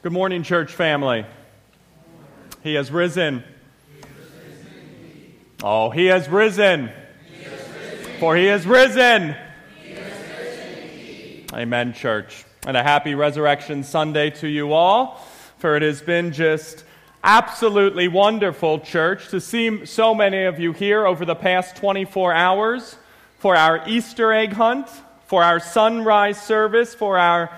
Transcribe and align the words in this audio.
Good 0.00 0.12
morning, 0.12 0.44
church 0.44 0.70
family. 0.70 1.26
He 2.62 2.74
has 2.74 2.92
risen. 2.92 3.42
Oh, 5.60 5.90
he 5.90 6.04
has 6.04 6.28
risen. 6.28 6.92
For 8.20 8.36
he 8.36 8.44
has 8.44 8.64
risen. 8.64 9.34
Amen, 11.52 11.94
church. 11.94 12.44
And 12.64 12.76
a 12.76 12.82
happy 12.84 13.16
Resurrection 13.16 13.82
Sunday 13.82 14.30
to 14.30 14.46
you 14.46 14.72
all, 14.72 15.20
for 15.58 15.74
it 15.74 15.82
has 15.82 16.00
been 16.00 16.30
just 16.30 16.84
absolutely 17.24 18.06
wonderful, 18.06 18.78
church, 18.78 19.30
to 19.30 19.40
see 19.40 19.84
so 19.84 20.14
many 20.14 20.44
of 20.44 20.60
you 20.60 20.72
here 20.72 21.08
over 21.08 21.24
the 21.24 21.34
past 21.34 21.74
24 21.74 22.32
hours 22.32 22.96
for 23.40 23.56
our 23.56 23.82
Easter 23.88 24.32
egg 24.32 24.52
hunt, 24.52 24.86
for 25.26 25.42
our 25.42 25.58
sunrise 25.58 26.40
service, 26.40 26.94
for 26.94 27.18
our 27.18 27.50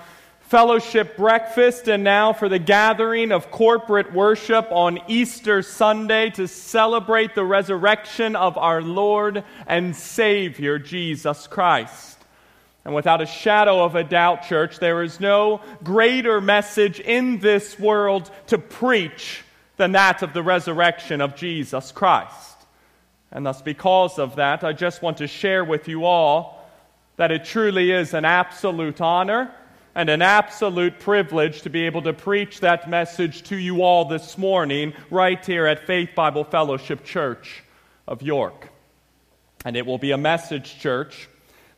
fellowship 0.51 1.15
breakfast, 1.15 1.87
and 1.87 2.03
now 2.03 2.33
for 2.33 2.49
the 2.49 2.59
gathering 2.59 3.31
of 3.31 3.49
corporate 3.51 4.11
worship 4.11 4.67
on 4.69 4.99
Easter 5.07 5.61
Sunday 5.61 6.29
to 6.29 6.45
celebrate 6.45 7.33
the 7.35 7.45
resurrection 7.45 8.35
of 8.35 8.57
our 8.57 8.81
Lord 8.81 9.45
and 9.65 9.95
Savior, 9.95 10.77
Jesus 10.77 11.47
Christ. 11.47 12.17
And 12.83 12.93
without 12.93 13.21
a 13.21 13.25
shadow 13.25 13.81
of 13.81 13.95
a 13.95 14.03
doubt, 14.03 14.43
church, 14.43 14.79
there 14.79 15.03
is 15.03 15.21
no 15.21 15.61
greater 15.85 16.41
message 16.41 16.99
in 16.99 17.39
this 17.39 17.79
world 17.79 18.29
to 18.47 18.57
preach 18.57 19.45
than 19.77 19.93
that 19.93 20.21
of 20.21 20.33
the 20.33 20.43
resurrection 20.43 21.21
of 21.21 21.37
Jesus 21.37 21.93
Christ. 21.93 22.57
And 23.31 23.45
thus, 23.45 23.61
because 23.61 24.19
of 24.19 24.35
that, 24.35 24.65
I 24.65 24.73
just 24.73 25.01
want 25.01 25.19
to 25.19 25.27
share 25.27 25.63
with 25.63 25.87
you 25.87 26.03
all 26.03 26.69
that 27.15 27.31
it 27.31 27.45
truly 27.45 27.91
is 27.91 28.13
an 28.13 28.25
absolute 28.25 28.99
honor 28.99 29.49
and 29.93 30.09
an 30.09 30.21
absolute 30.21 30.99
privilege 30.99 31.63
to 31.63 31.69
be 31.69 31.85
able 31.85 32.01
to 32.03 32.13
preach 32.13 32.61
that 32.61 32.89
message 32.89 33.43
to 33.43 33.57
you 33.57 33.83
all 33.83 34.05
this 34.05 34.37
morning, 34.37 34.93
right 35.09 35.45
here 35.45 35.65
at 35.65 35.85
Faith 35.85 36.11
Bible 36.15 36.45
Fellowship 36.45 37.03
Church 37.03 37.63
of 38.07 38.21
York. 38.21 38.69
And 39.65 39.75
it 39.75 39.85
will 39.85 39.97
be 39.97 40.11
a 40.11 40.17
message, 40.17 40.79
church, 40.79 41.27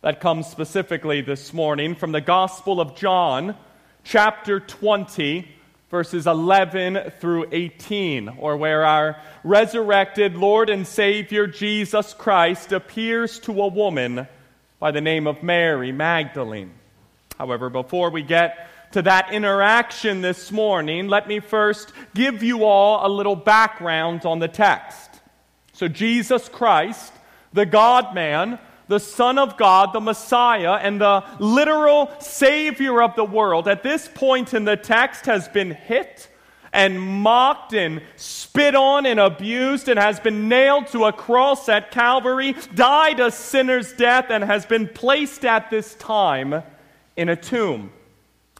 that 0.01 0.19
comes 0.19 0.47
specifically 0.47 1.21
this 1.21 1.53
morning 1.53 1.95
from 1.95 2.11
the 2.11 2.21
Gospel 2.21 2.79
of 2.79 2.95
John, 2.95 3.55
chapter 4.03 4.59
20, 4.59 5.47
verses 5.89 6.27
11 6.27 7.13
through 7.19 7.47
18, 7.51 8.29
or 8.37 8.57
where 8.57 8.85
our 8.85 9.19
resurrected 9.43 10.35
Lord 10.35 10.69
and 10.69 10.85
Savior 10.85 11.47
Jesus 11.47 12.13
Christ 12.13 12.71
appears 12.71 13.39
to 13.39 13.61
a 13.61 13.67
woman 13.67 14.27
by 14.79 14.91
the 14.91 15.01
name 15.01 15.25
of 15.25 15.41
Mary 15.41 15.91
Magdalene. 15.91 16.73
However, 17.37 17.69
before 17.69 18.09
we 18.09 18.21
get 18.21 18.69
to 18.91 19.01
that 19.01 19.33
interaction 19.33 20.21
this 20.21 20.51
morning, 20.51 21.07
let 21.07 21.27
me 21.27 21.39
first 21.39 21.91
give 22.13 22.43
you 22.43 22.63
all 22.63 23.05
a 23.05 23.09
little 23.09 23.35
background 23.35 24.25
on 24.25 24.39
the 24.39 24.47
text. 24.47 25.21
So, 25.73 25.87
Jesus 25.87 26.47
Christ, 26.47 27.11
the 27.53 27.65
God 27.65 28.13
man, 28.13 28.59
the 28.87 28.99
Son 28.99 29.39
of 29.39 29.57
God, 29.57 29.93
the 29.93 29.99
Messiah, 29.99 30.73
and 30.73 31.01
the 31.01 31.23
literal 31.39 32.11
Savior 32.19 33.01
of 33.01 33.15
the 33.15 33.25
world, 33.25 33.67
at 33.67 33.81
this 33.81 34.07
point 34.07 34.53
in 34.53 34.65
the 34.65 34.77
text 34.77 35.25
has 35.25 35.47
been 35.47 35.71
hit 35.71 36.29
and 36.71 36.99
mocked 36.99 37.73
and 37.73 38.01
spit 38.15 38.75
on 38.75 39.05
and 39.05 39.19
abused 39.19 39.89
and 39.89 39.99
has 39.99 40.19
been 40.19 40.49
nailed 40.49 40.87
to 40.87 41.05
a 41.05 41.13
cross 41.13 41.69
at 41.69 41.91
Calvary, 41.91 42.55
died 42.73 43.19
a 43.19 43.31
sinner's 43.31 43.93
death, 43.93 44.25
and 44.29 44.43
has 44.43 44.65
been 44.65 44.87
placed 44.87 45.45
at 45.45 45.69
this 45.69 45.95
time 45.95 46.63
in 47.15 47.29
a 47.29 47.35
tomb. 47.35 47.91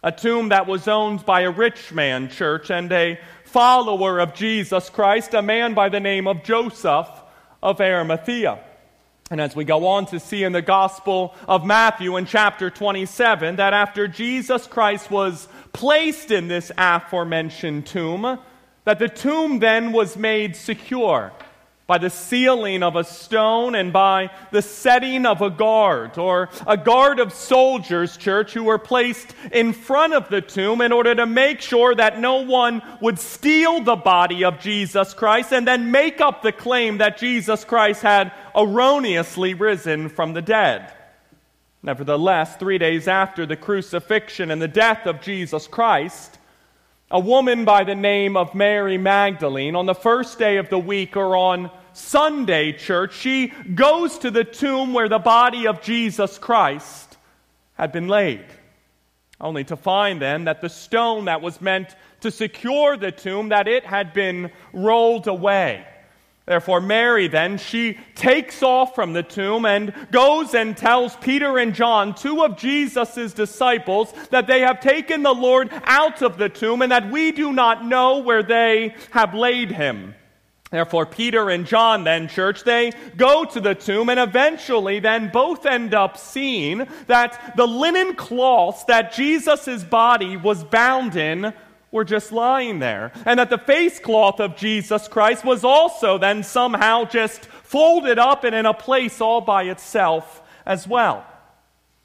A 0.04 0.12
tomb 0.12 0.50
that 0.50 0.68
was 0.68 0.88
owned 0.88 1.26
by 1.26 1.42
a 1.42 1.52
rich 1.52 1.94
man, 1.94 2.30
church, 2.30 2.70
and 2.70 2.92
a 2.92 3.20
follower 3.46 4.20
of 4.20 4.34
Jesus 4.34 4.90
Christ, 4.90 5.34
a 5.34 5.42
man 5.42 5.74
by 5.74 5.90
the 5.90 6.00
name 6.00 6.28
of 6.28 6.44
Joseph 6.44 7.08
of 7.62 7.80
Arimathea. 7.80 8.60
And 9.32 9.40
as 9.40 9.56
we 9.56 9.64
go 9.64 9.88
on 9.88 10.06
to 10.08 10.20
see 10.20 10.44
in 10.44 10.52
the 10.52 10.62
Gospel 10.62 11.34
of 11.48 11.66
Matthew 11.66 12.18
in 12.18 12.26
chapter 12.26 12.70
27, 12.70 13.56
that 13.56 13.74
after 13.74 14.08
Jesus 14.08 14.68
Christ 14.68 15.10
was 15.10 15.48
placed 15.72 16.30
in 16.30 16.50
this 16.50 16.72
aforementioned 16.78 17.86
tomb, 17.86 18.40
that 18.84 19.00
the 19.00 19.08
tomb 19.08 19.60
then 19.60 19.94
was 19.94 20.18
made 20.18 20.56
secure 20.56 21.32
by 21.86 21.98
the 21.98 22.10
sealing 22.10 22.82
of 22.82 22.96
a 22.96 23.04
stone 23.04 23.76
and 23.76 23.92
by 23.92 24.30
the 24.52 24.62
setting 24.62 25.26
of 25.26 25.42
a 25.42 25.50
guard, 25.50 26.18
or 26.18 26.50
a 26.66 26.78
guard 26.78 27.20
of 27.20 27.34
soldiers, 27.34 28.16
church, 28.16 28.54
who 28.54 28.64
were 28.64 28.78
placed 28.78 29.34
in 29.52 29.74
front 29.74 30.14
of 30.14 30.30
the 30.30 30.42
tomb 30.42 30.80
in 30.80 30.94
order 30.94 31.14
to 31.14 31.26
make 31.26 31.60
sure 31.60 31.94
that 31.94 32.20
no 32.20 32.42
one 32.42 32.82
would 33.02 33.20
steal 33.20 33.82
the 33.82 33.98
body 33.98 34.46
of 34.46 34.60
Jesus 34.60 35.14
Christ 35.14 35.52
and 35.52 35.68
then 35.68 35.92
make 35.92 36.22
up 36.22 36.42
the 36.42 36.54
claim 36.54 37.00
that 37.00 37.18
Jesus 37.18 37.66
Christ 37.66 38.02
had 38.02 38.32
erroneously 38.56 39.54
risen 39.54 40.08
from 40.08 40.34
the 40.34 40.42
dead. 40.42 40.94
Nevertheless, 41.82 42.56
three 42.56 42.78
days 42.78 43.10
after 43.10 43.46
the 43.46 43.58
crucifixion 43.58 44.52
and 44.52 44.62
the 44.62 44.70
death 44.70 45.06
of 45.06 45.20
Jesus 45.20 45.68
Christ, 45.68 46.40
a 47.14 47.20
woman 47.20 47.64
by 47.64 47.84
the 47.84 47.94
name 47.94 48.36
of 48.36 48.56
Mary 48.56 48.98
Magdalene, 48.98 49.76
on 49.76 49.86
the 49.86 49.94
first 49.94 50.40
day 50.40 50.58
of 50.58 50.70
the 50.70 50.80
week 50.80 51.16
or 51.16 51.38
on 51.38 51.70
Sunday, 51.94 52.72
church, 52.72 53.14
she 53.14 53.50
goes 53.76 54.18
to 54.18 54.32
the 54.32 54.44
tomb 54.44 54.94
where 54.94 55.08
the 55.08 55.20
body 55.20 55.68
of 55.68 55.84
Jesus 55.84 56.40
Christ 56.40 57.18
had 57.76 57.92
been 57.92 58.08
laid. 58.08 58.44
Only 59.40 59.64
to 59.66 59.78
find 59.78 60.20
then 60.20 60.46
that 60.46 60.62
the 60.62 60.70
stone 60.70 61.26
that 61.26 61.44
was 61.44 61.62
meant 61.62 61.96
to 62.22 62.32
secure 62.32 62.98
the 62.98 63.12
tomb, 63.12 63.50
that 63.50 63.68
it 63.68 63.86
had 63.86 64.14
been 64.14 64.50
rolled 64.74 65.28
away. 65.28 65.86
Therefore, 66.46 66.82
Mary 66.82 67.30
then, 67.30 67.58
she 67.58 67.98
takes 68.16 68.62
off 68.62 68.96
from 68.96 69.14
the 69.14 69.24
tomb 69.24 69.66
and 69.66 69.94
goes 70.12 70.54
and 70.54 70.76
tells 70.76 71.16
Peter 71.18 71.58
and 71.58 71.74
John, 71.74 72.14
two 72.14 72.44
of 72.44 72.58
Jesus' 72.58 73.34
disciples, 73.34 74.14
that 74.30 74.46
they 74.48 74.60
have 74.60 74.82
taken 74.82 75.24
the 75.24 75.34
Lord 75.34 75.70
out 75.86 76.22
of 76.22 76.38
the 76.38 76.50
tomb 76.50 76.82
and 76.82 76.92
that 76.92 77.10
we 77.10 77.32
do 77.32 77.54
not 77.54 77.86
know 77.86 78.18
where 78.18 78.44
they 78.44 78.94
have 79.12 79.34
laid 79.34 79.72
him. 79.72 80.16
Therefore, 80.70 81.06
Peter 81.06 81.50
and 81.50 81.66
John, 81.66 82.04
then, 82.04 82.28
church, 82.28 82.64
they 82.64 82.92
go 83.16 83.46
to 83.46 83.62
the 83.62 83.76
tomb 83.76 84.10
and 84.10 84.20
eventually 84.20 85.00
then 85.00 85.30
both 85.32 85.66
end 85.66 85.94
up 85.94 86.18
seeing 86.18 86.88
that 87.06 87.54
the 87.56 87.68
linen 87.68 88.16
cloths 88.16 88.84
that 88.86 89.14
Jesus' 89.14 89.84
body 89.84 90.36
was 90.36 90.64
bound 90.64 91.16
in 91.16 91.54
were 91.94 92.04
just 92.04 92.34
lying 92.34 92.80
there. 92.80 93.14
And 93.26 93.40
that 93.40 93.50
the 93.50 93.58
face 93.58 94.00
cloth 94.00 94.42
of 94.42 94.58
Jesus 94.58 95.08
Christ 95.08 95.46
was 95.46 95.64
also 95.64 96.18
then 96.18 96.44
somehow 96.44 97.06
just 97.06 97.46
folded 97.46 98.20
up 98.20 98.44
and 98.44 98.54
in 98.54 98.66
a 98.66 98.74
place 98.74 99.22
all 99.22 99.40
by 99.40 99.64
itself 99.64 100.42
as 100.66 100.86
well 100.86 101.26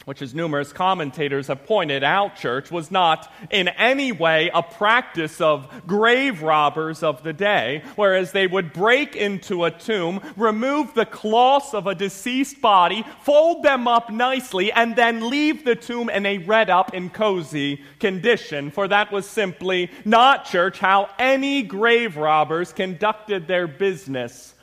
which, 0.09 0.23
as 0.23 0.35
numerous 0.35 0.73
commentators 0.73 1.49
have 1.49 1.67
pointed 1.67 2.03
out, 2.03 2.35
church, 2.35 2.71
was 2.71 2.91
not 2.91 3.31
in 3.51 3.69
any 3.69 4.11
way 4.11 4.51
a 4.55 4.63
practice 4.63 5.39
of 5.39 5.87
grave 5.87 6.41
robbers 6.41 7.03
of 7.03 7.23
the 7.23 7.33
day, 7.35 7.83
whereas 7.95 8.33
they 8.33 8.47
would 8.47 8.73
break 8.73 9.15
into 9.15 9.65
a 9.65 9.71
tomb, 9.71 10.19
remove 10.35 10.95
the 10.95 11.05
cloths 11.05 11.75
of 11.75 11.87
a 11.87 11.95
deceased 11.95 12.59
body, 12.63 13.05
fold 13.21 13.63
them 13.63 13.87
up 13.87 14.11
nicely, 14.11 14.73
and 14.73 14.97
then 14.97 15.29
leave 15.29 15.63
the 15.67 15.77
tomb 15.77 16.09
in 16.09 16.25
a 16.25 16.39
red 16.39 16.71
up 16.71 16.95
and 16.95 17.13
cozy 17.13 17.83
condition. 18.01 18.71
For 18.71 18.89
that 18.89 19.13
was 19.13 19.29
simply 19.29 19.91
not, 20.07 20.47
church, 20.47 20.79
how 20.79 21.11
any 21.19 21.63
grave 21.63 22.17
robbers 22.17 22.73
conducted 22.73 23.47
their 23.47 23.67
business 23.67 24.55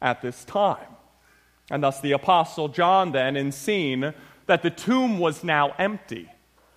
at 0.00 0.22
this 0.22 0.44
time. 0.44 0.86
And 1.72 1.82
thus 1.82 2.00
the 2.00 2.12
Apostle 2.12 2.68
John, 2.68 3.10
then, 3.10 3.34
in 3.34 3.50
seeing 3.50 4.12
that 4.46 4.62
the 4.62 4.70
tomb 4.70 5.18
was 5.18 5.44
now 5.44 5.74
empty. 5.78 6.28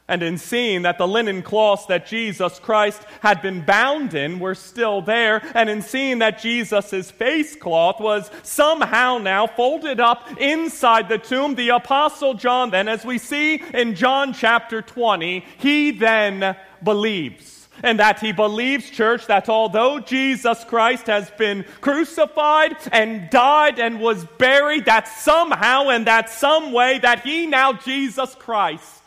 And 0.08 0.22
in 0.22 0.38
seeing 0.38 0.84
that 0.84 1.00
the 1.00 1.08
linen 1.08 1.42
cloths 1.42 1.88
that 1.88 2.06
Jesus 2.06 2.60
Christ 2.60 3.02
had 3.22 3.42
been 3.42 3.66
bound 3.66 4.14
in 4.14 4.40
were 4.40 4.54
still 4.54 5.02
there, 5.02 5.42
and 5.56 5.68
in 5.68 5.82
seeing 5.82 6.20
that 6.20 6.40
Jesus' 6.40 7.10
face 7.10 7.56
cloth 7.56 8.00
was 8.00 8.30
somehow 8.44 9.18
now 9.18 9.48
folded 9.48 10.00
up 10.00 10.40
inside 10.40 11.10
the 11.10 11.18
tomb, 11.18 11.56
the 11.56 11.70
Apostle 11.70 12.36
John, 12.36 12.70
then, 12.70 12.88
as 12.88 13.04
we 13.04 13.18
see 13.18 13.64
in 13.74 13.96
John 13.96 14.34
chapter 14.34 14.84
20, 14.84 15.44
he 15.58 15.90
then 15.90 16.56
believes 16.84 17.55
and 17.84 18.00
that 18.00 18.20
he 18.20 18.32
believes, 18.32 18.90
church, 18.90 19.28
that 19.28 19.50
although 19.50 20.00
Jesus 20.00 20.64
Christ 20.64 21.08
has 21.08 21.30
been 21.32 21.66
crucified 21.82 22.78
and 22.92 23.30
died 23.30 23.80
and 23.80 24.00
was 24.00 24.26
buried, 24.38 24.86
that 24.86 25.08
somehow 25.08 25.90
and 25.90 26.08
that 26.08 26.30
some 26.30 26.72
way 26.72 27.00
that 27.00 27.22
he 27.22 27.46
now, 27.46 27.74
Jesus 27.74 28.34
Christ, 28.36 29.02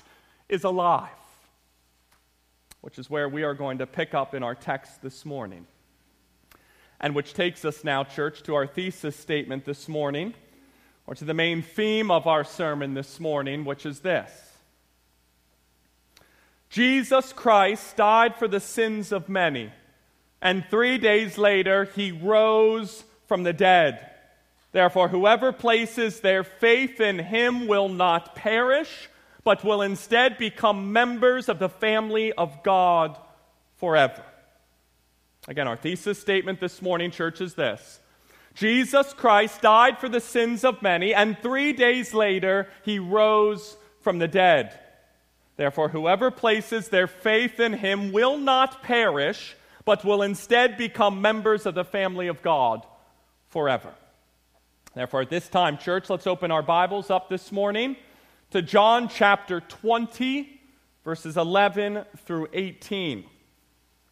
is 0.48 0.64
alive. 0.64 1.08
Which 2.80 2.98
is 2.98 3.10
where 3.10 3.28
we 3.28 3.42
are 3.42 3.54
going 3.54 3.78
to 3.78 3.86
pick 3.86 4.14
up 4.14 4.34
in 4.34 4.42
our 4.42 4.54
text 4.54 5.02
this 5.02 5.24
morning. 5.24 5.66
And 7.00 7.14
which 7.14 7.34
takes 7.34 7.64
us 7.64 7.84
now, 7.84 8.04
church, 8.04 8.42
to 8.44 8.54
our 8.54 8.66
thesis 8.66 9.16
statement 9.16 9.64
this 9.64 9.88
morning, 9.88 10.34
or 11.06 11.14
to 11.14 11.24
the 11.24 11.34
main 11.34 11.62
theme 11.62 12.10
of 12.10 12.26
our 12.26 12.44
sermon 12.44 12.94
this 12.94 13.20
morning, 13.20 13.64
which 13.64 13.86
is 13.86 14.00
this 14.00 14.47
Jesus 16.70 17.32
Christ 17.32 17.96
died 17.96 18.36
for 18.36 18.46
the 18.46 18.60
sins 18.60 19.10
of 19.12 19.28
many, 19.28 19.72
and 20.42 20.64
three 20.70 20.98
days 20.98 21.38
later 21.38 21.84
he 21.84 22.12
rose 22.12 23.04
from 23.26 23.42
the 23.42 23.52
dead. 23.52 24.10
Therefore, 24.72 25.08
whoever 25.08 25.50
places 25.52 26.20
their 26.20 26.44
faith 26.44 27.00
in 27.00 27.18
him 27.18 27.66
will 27.66 27.88
not 27.88 28.34
perish, 28.34 29.08
but 29.44 29.64
will 29.64 29.80
instead 29.80 30.36
become 30.36 30.92
members 30.92 31.48
of 31.48 31.58
the 31.58 31.70
family 31.70 32.32
of 32.34 32.62
God 32.62 33.18
forever. 33.76 34.22
Again, 35.46 35.66
our 35.66 35.76
thesis 35.76 36.18
statement 36.18 36.60
this 36.60 36.82
morning, 36.82 37.10
church, 37.10 37.40
is 37.40 37.54
this 37.54 38.00
Jesus 38.54 39.14
Christ 39.14 39.62
died 39.62 39.98
for 39.98 40.10
the 40.10 40.20
sins 40.20 40.64
of 40.64 40.82
many, 40.82 41.14
and 41.14 41.38
three 41.38 41.72
days 41.72 42.12
later, 42.12 42.68
he 42.84 42.98
rose 42.98 43.76
from 44.02 44.18
the 44.18 44.28
dead. 44.28 44.78
Therefore, 45.58 45.88
whoever 45.88 46.30
places 46.30 46.88
their 46.88 47.08
faith 47.08 47.58
in 47.58 47.72
him 47.72 48.12
will 48.12 48.38
not 48.38 48.80
perish, 48.84 49.56
but 49.84 50.04
will 50.04 50.22
instead 50.22 50.78
become 50.78 51.20
members 51.20 51.66
of 51.66 51.74
the 51.74 51.84
family 51.84 52.28
of 52.28 52.42
God 52.42 52.86
forever. 53.48 53.92
Therefore, 54.94 55.22
at 55.22 55.30
this 55.30 55.48
time, 55.48 55.76
church, 55.76 56.08
let's 56.08 56.28
open 56.28 56.52
our 56.52 56.62
Bibles 56.62 57.10
up 57.10 57.28
this 57.28 57.50
morning 57.50 57.96
to 58.52 58.62
John 58.62 59.08
chapter 59.08 59.60
20, 59.60 60.60
verses 61.04 61.36
11 61.36 62.04
through 62.18 62.46
18. 62.52 63.24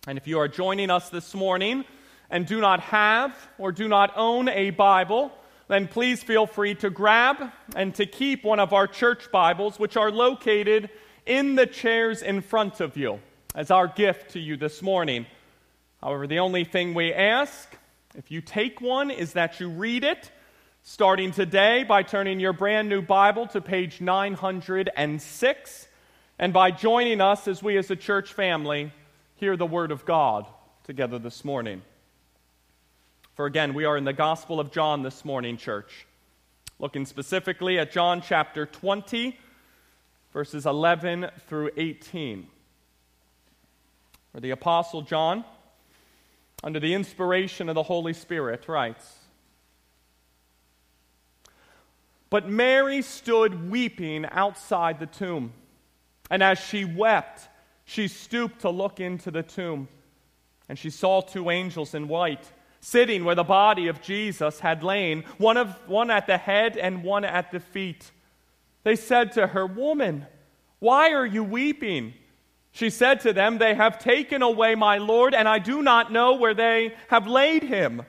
And 0.09 0.19
if 0.19 0.27
you 0.27 0.41
are 0.41 0.49
joining 0.49 0.91
us 0.91 1.11
this 1.11 1.33
morning 1.33 1.85
and 2.29 2.45
do 2.45 2.61
not 2.61 2.81
have 2.81 3.33
or 3.57 3.71
do 3.71 3.87
not 3.87 4.13
own 4.17 4.49
a 4.49 4.71
Bible, 4.71 5.31
then 5.69 5.87
please 5.87 6.25
feel 6.25 6.49
free 6.49 6.75
to 6.75 6.91
grab 6.91 7.53
and 7.77 7.95
to 7.95 8.05
keep 8.05 8.43
one 8.43 8.59
of 8.59 8.73
our 8.73 8.89
church 8.89 9.31
Bibles, 9.31 9.79
which 9.79 9.97
are 9.97 10.11
located 10.11 10.91
in 11.27 11.57
the 11.57 11.67
chairs 11.67 12.23
in 12.23 12.41
front 12.41 12.81
of 12.81 12.97
you, 12.97 13.21
as 13.55 13.71
our 13.71 13.89
gift 13.89 14.31
to 14.31 14.41
you 14.41 14.57
this 14.57 14.81
morning. 14.81 15.27
However, 16.01 16.27
the 16.27 16.39
only 16.39 16.65
thing 16.65 16.95
we 16.95 17.13
ask, 17.13 17.77
if 18.15 18.31
you 18.31 18.41
take 18.41 18.81
one, 18.81 19.11
is 19.11 19.33
that 19.33 19.59
you 19.59 19.69
read 19.69 20.05
it, 20.05 20.31
starting 20.83 21.33
today 21.33 21.83
by 21.83 22.05
turning 22.05 22.39
your 22.39 22.53
brand 22.53 22.89
new 22.89 23.03
Bible 23.03 23.49
to 23.49 23.61
page 23.61 24.01
906, 24.01 25.89
and 26.39 26.53
by 26.53 26.71
joining 26.71 27.21
us 27.21 27.49
as 27.49 27.63
we 27.63 27.77
as 27.77 27.91
a 27.91 27.97
church 27.97 28.33
family 28.33 28.93
hear 29.35 29.57
the 29.57 29.67
Word 29.67 29.91
of 29.91 30.05
God 30.05 30.47
together 30.85 31.19
this 31.19 31.45
morning. 31.45 31.83
For 33.35 33.47
again, 33.47 33.75
we 33.75 33.85
are 33.85 33.97
in 33.97 34.05
the 34.05 34.13
Gospel 34.13 34.61
of 34.61 34.71
John 34.71 35.03
this 35.03 35.25
morning, 35.25 35.57
church, 35.57 36.07
looking 36.79 37.05
specifically 37.05 37.79
at 37.79 37.91
John 37.91 38.23
chapter 38.23 38.65
20, 38.65 39.37
verses 40.37 40.67
11 40.67 41.31
through 41.47 41.71
18. 41.79 42.47
Where 44.33 44.41
the 44.43 44.51
Apostle 44.51 45.01
John, 45.01 45.47
under 46.63 46.79
the 46.79 46.93
inspiration 46.93 47.71
of 47.71 47.75
the 47.75 47.83
Holy 47.83 48.13
Spirit, 48.13 48.69
writes 48.69 49.15
But 52.29 52.51
Mary 52.51 53.01
stood 53.01 53.71
weeping 53.71 54.27
outside 54.31 55.01
the 55.01 55.07
tomb, 55.07 55.55
and 56.29 56.43
as 56.43 56.59
she 56.59 56.85
wept, 56.85 57.49
she 57.87 58.07
stooped 58.07 58.61
to 58.61 58.69
look 58.69 59.01
into 59.01 59.31
the 59.31 59.43
tomb, 59.43 59.89
and 60.69 60.79
she 60.79 60.91
saw 60.91 61.23
two 61.23 61.49
angels 61.49 61.95
in 61.95 62.09
white 62.09 62.53
sitting 62.81 63.25
where 63.25 63.35
the 63.35 63.43
body 63.43 63.89
of 63.89 64.03
Jesus 64.03 64.61
had 64.61 64.85
lain, 64.85 65.25
one, 65.39 65.57
of, 65.57 65.75
one 65.89 66.11
at 66.11 66.27
the 66.27 66.37
head 66.37 66.77
and 66.77 67.03
one 67.03 67.25
at 67.25 67.53
the 67.53 67.59
feet. 67.59 68.13
They 68.87 68.95
said 68.95 69.33
to 69.33 69.49
her, 69.49 69.67
Woman, 69.67 70.29
why 70.79 71.11
are 71.11 71.27
you 71.27 71.43
weeping? 71.43 72.15
She 72.71 72.89
said 72.89 73.19
to 73.23 73.33
them, 73.33 73.59
They 73.59 73.75
have 73.75 73.99
taken 73.99 74.43
away 74.43 74.77
my 74.77 74.99
Lord, 74.99 75.35
and 75.35 75.49
I 75.49 75.59
do 75.59 75.83
not 75.83 76.13
know 76.13 76.37
where 76.37 76.55
they 76.55 76.95
have 77.09 77.27
laid 77.27 77.65
him. 77.65 78.03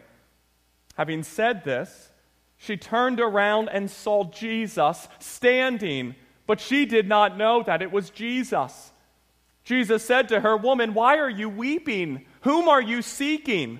Having 0.95 1.23
said 1.23 1.63
this, 1.63 2.11
she 2.57 2.77
turned 2.77 3.19
around 3.19 3.69
and 3.69 3.89
saw 3.89 4.25
Jesus 4.25 5.07
standing, 5.17 6.13
but 6.45 6.61
she 6.61 6.85
did 6.85 7.07
not 7.07 7.39
know 7.39 7.63
that 7.63 7.81
it 7.81 7.91
was 7.91 8.11
Jesus. 8.11 8.91
Jesus 9.63 10.05
said 10.05 10.29
to 10.29 10.41
her, 10.41 10.55
Woman, 10.55 10.93
why 10.93 11.17
are 11.17 11.27
you 11.27 11.49
weeping? 11.49 12.27
Whom 12.41 12.69
are 12.69 12.83
you 12.83 13.01
seeking? 13.01 13.79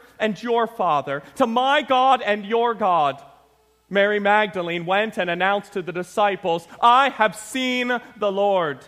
and 0.21 0.41
your 0.41 0.67
Father, 0.67 1.23
to 1.35 1.45
my 1.45 1.81
God 1.81 2.21
and 2.21 2.45
your 2.45 2.73
God. 2.73 3.21
Mary 3.89 4.19
Magdalene 4.19 4.85
went 4.85 5.17
and 5.17 5.29
announced 5.29 5.73
to 5.73 5.81
the 5.81 5.91
disciples, 5.91 6.65
I 6.81 7.09
have 7.09 7.35
seen 7.35 7.91
the 8.15 8.31
Lord, 8.31 8.79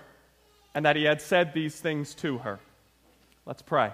and 0.73 0.85
that 0.85 0.95
he 0.95 1.03
had 1.03 1.21
said 1.21 1.53
these 1.53 1.77
things 1.77 2.13
to 2.15 2.37
her. 2.37 2.59
Let's 3.45 3.61
pray. 3.61 3.91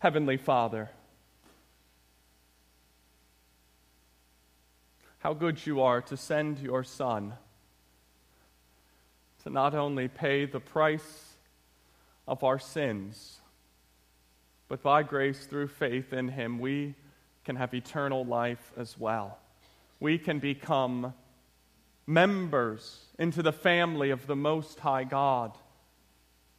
Heavenly 0.00 0.36
Father, 0.36 0.90
how 5.20 5.34
good 5.34 5.66
you 5.66 5.80
are 5.80 6.00
to 6.02 6.16
send 6.16 6.58
your 6.58 6.84
Son 6.84 7.34
to 9.48 9.54
not 9.54 9.74
only 9.74 10.08
pay 10.08 10.44
the 10.44 10.60
price 10.60 11.36
of 12.26 12.44
our 12.44 12.58
sins, 12.58 13.40
but 14.68 14.82
by 14.82 15.02
grace 15.02 15.46
through 15.46 15.68
faith 15.68 16.12
in 16.12 16.28
Him, 16.28 16.58
we 16.58 16.94
can 17.44 17.56
have 17.56 17.72
eternal 17.72 18.24
life 18.24 18.72
as 18.76 18.98
well. 18.98 19.38
We 20.00 20.18
can 20.18 20.38
become 20.38 21.14
members 22.06 23.06
into 23.18 23.42
the 23.42 23.52
family 23.52 24.10
of 24.10 24.26
the 24.26 24.36
Most 24.36 24.78
High 24.80 25.04
God, 25.04 25.56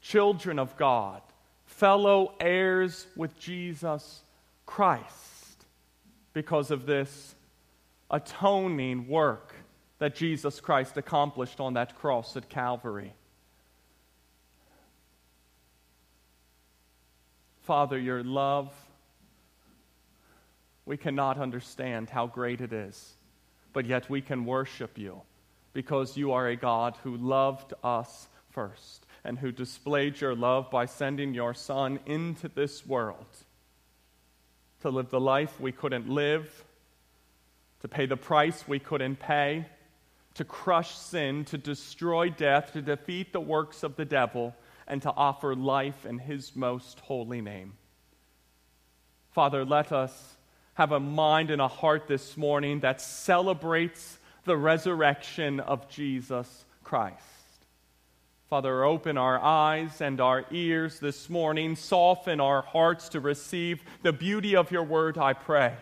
children 0.01 0.57
of 0.57 0.75
God, 0.75 1.21
fellow 1.65 2.33
heirs 2.39 3.05
with 3.15 3.39
Jesus 3.39 4.23
Christ 4.65 5.65
because 6.33 6.71
of 6.71 6.87
this 6.87 7.35
atoning 8.09 9.07
work 9.07 9.53
that 9.99 10.15
Jesus 10.15 10.59
Christ 10.59 10.97
accomplished 10.97 11.59
on 11.59 11.73
that 11.73 11.97
cross 11.97 12.35
at 12.35 12.49
Calvary. 12.49 13.13
Father, 17.63 17.99
your 17.99 18.23
love, 18.23 18.73
we 20.85 20.97
cannot 20.97 21.37
understand 21.37 22.09
how 22.09 22.25
great 22.25 22.61
it 22.61 22.73
is, 22.73 23.13
but 23.73 23.85
yet 23.85 24.09
we 24.09 24.21
can 24.21 24.45
worship 24.45 24.97
you 24.97 25.21
because 25.73 26.17
you 26.17 26.31
are 26.31 26.47
a 26.47 26.55
God 26.55 26.97
who 27.03 27.15
loved 27.15 27.73
us 27.83 28.27
first 28.49 29.05
and 29.23 29.37
who 29.37 29.51
displayed 29.51 30.19
your 30.19 30.33
love 30.33 30.71
by 30.71 30.85
sending 30.85 31.33
your 31.33 31.53
Son 31.53 31.99
into 32.07 32.47
this 32.47 32.87
world 32.87 33.27
to 34.81 34.89
live 34.89 35.11
the 35.11 35.19
life 35.19 35.59
we 35.59 35.71
couldn't 35.71 36.09
live 36.09 36.65
to 37.81 37.87
pay 37.87 38.05
the 38.05 38.17
price 38.17 38.67
we 38.67 38.79
couldn't 38.79 39.19
pay, 39.19 39.65
to 40.35 40.43
crush 40.43 40.95
sin, 40.95 41.45
to 41.45 41.57
destroy 41.57 42.29
death, 42.29 42.73
to 42.73 42.81
defeat 42.81 43.33
the 43.33 43.41
works 43.41 43.83
of 43.83 43.95
the 43.95 44.05
devil, 44.05 44.55
and 44.87 45.01
to 45.01 45.11
offer 45.11 45.55
life 45.55 46.05
in 46.05 46.19
his 46.19 46.55
most 46.55 46.99
holy 47.01 47.41
name. 47.41 47.73
Father, 49.31 49.63
let 49.63 49.91
us 49.91 50.37
have 50.73 50.91
a 50.91 50.99
mind 50.99 51.51
and 51.51 51.61
a 51.61 51.67
heart 51.67 52.07
this 52.07 52.37
morning 52.37 52.79
that 52.79 53.01
celebrates 53.01 54.17
the 54.45 54.57
resurrection 54.57 55.59
of 55.59 55.89
Jesus 55.89 56.65
Christ. 56.83 57.17
Father, 58.49 58.83
open 58.83 59.15
our 59.15 59.39
eyes 59.39 60.01
and 60.01 60.19
our 60.19 60.43
ears 60.49 60.99
this 60.99 61.29
morning, 61.29 61.75
soften 61.75 62.39
our 62.39 62.63
hearts 62.63 63.09
to 63.09 63.19
receive 63.19 63.83
the 64.01 64.11
beauty 64.11 64.55
of 64.55 64.71
your 64.71 64.83
word, 64.83 65.19
I 65.19 65.33
pray. 65.33 65.75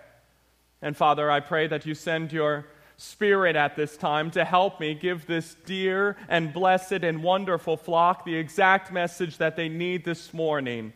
And 0.82 0.98
Father, 0.98 1.32
I 1.32 1.40
pray 1.40 1.68
that 1.68 1.86
you 1.86 1.96
send 1.96 2.34
your 2.34 2.66
Spirit 2.98 3.56
at 3.56 3.76
this 3.76 3.96
time 3.96 4.32
to 4.32 4.44
help 4.44 4.80
me 4.80 4.96
give 4.96 5.28
this 5.28 5.56
dear 5.66 6.18
and 6.28 6.52
blessed 6.52 7.04
and 7.04 7.24
wonderful 7.24 7.78
flock 7.78 8.26
the 8.26 8.36
exact 8.36 8.92
message 8.92 9.38
that 9.38 9.56
they 9.56 9.70
need 9.70 10.04
this 10.04 10.34
morning 10.34 10.94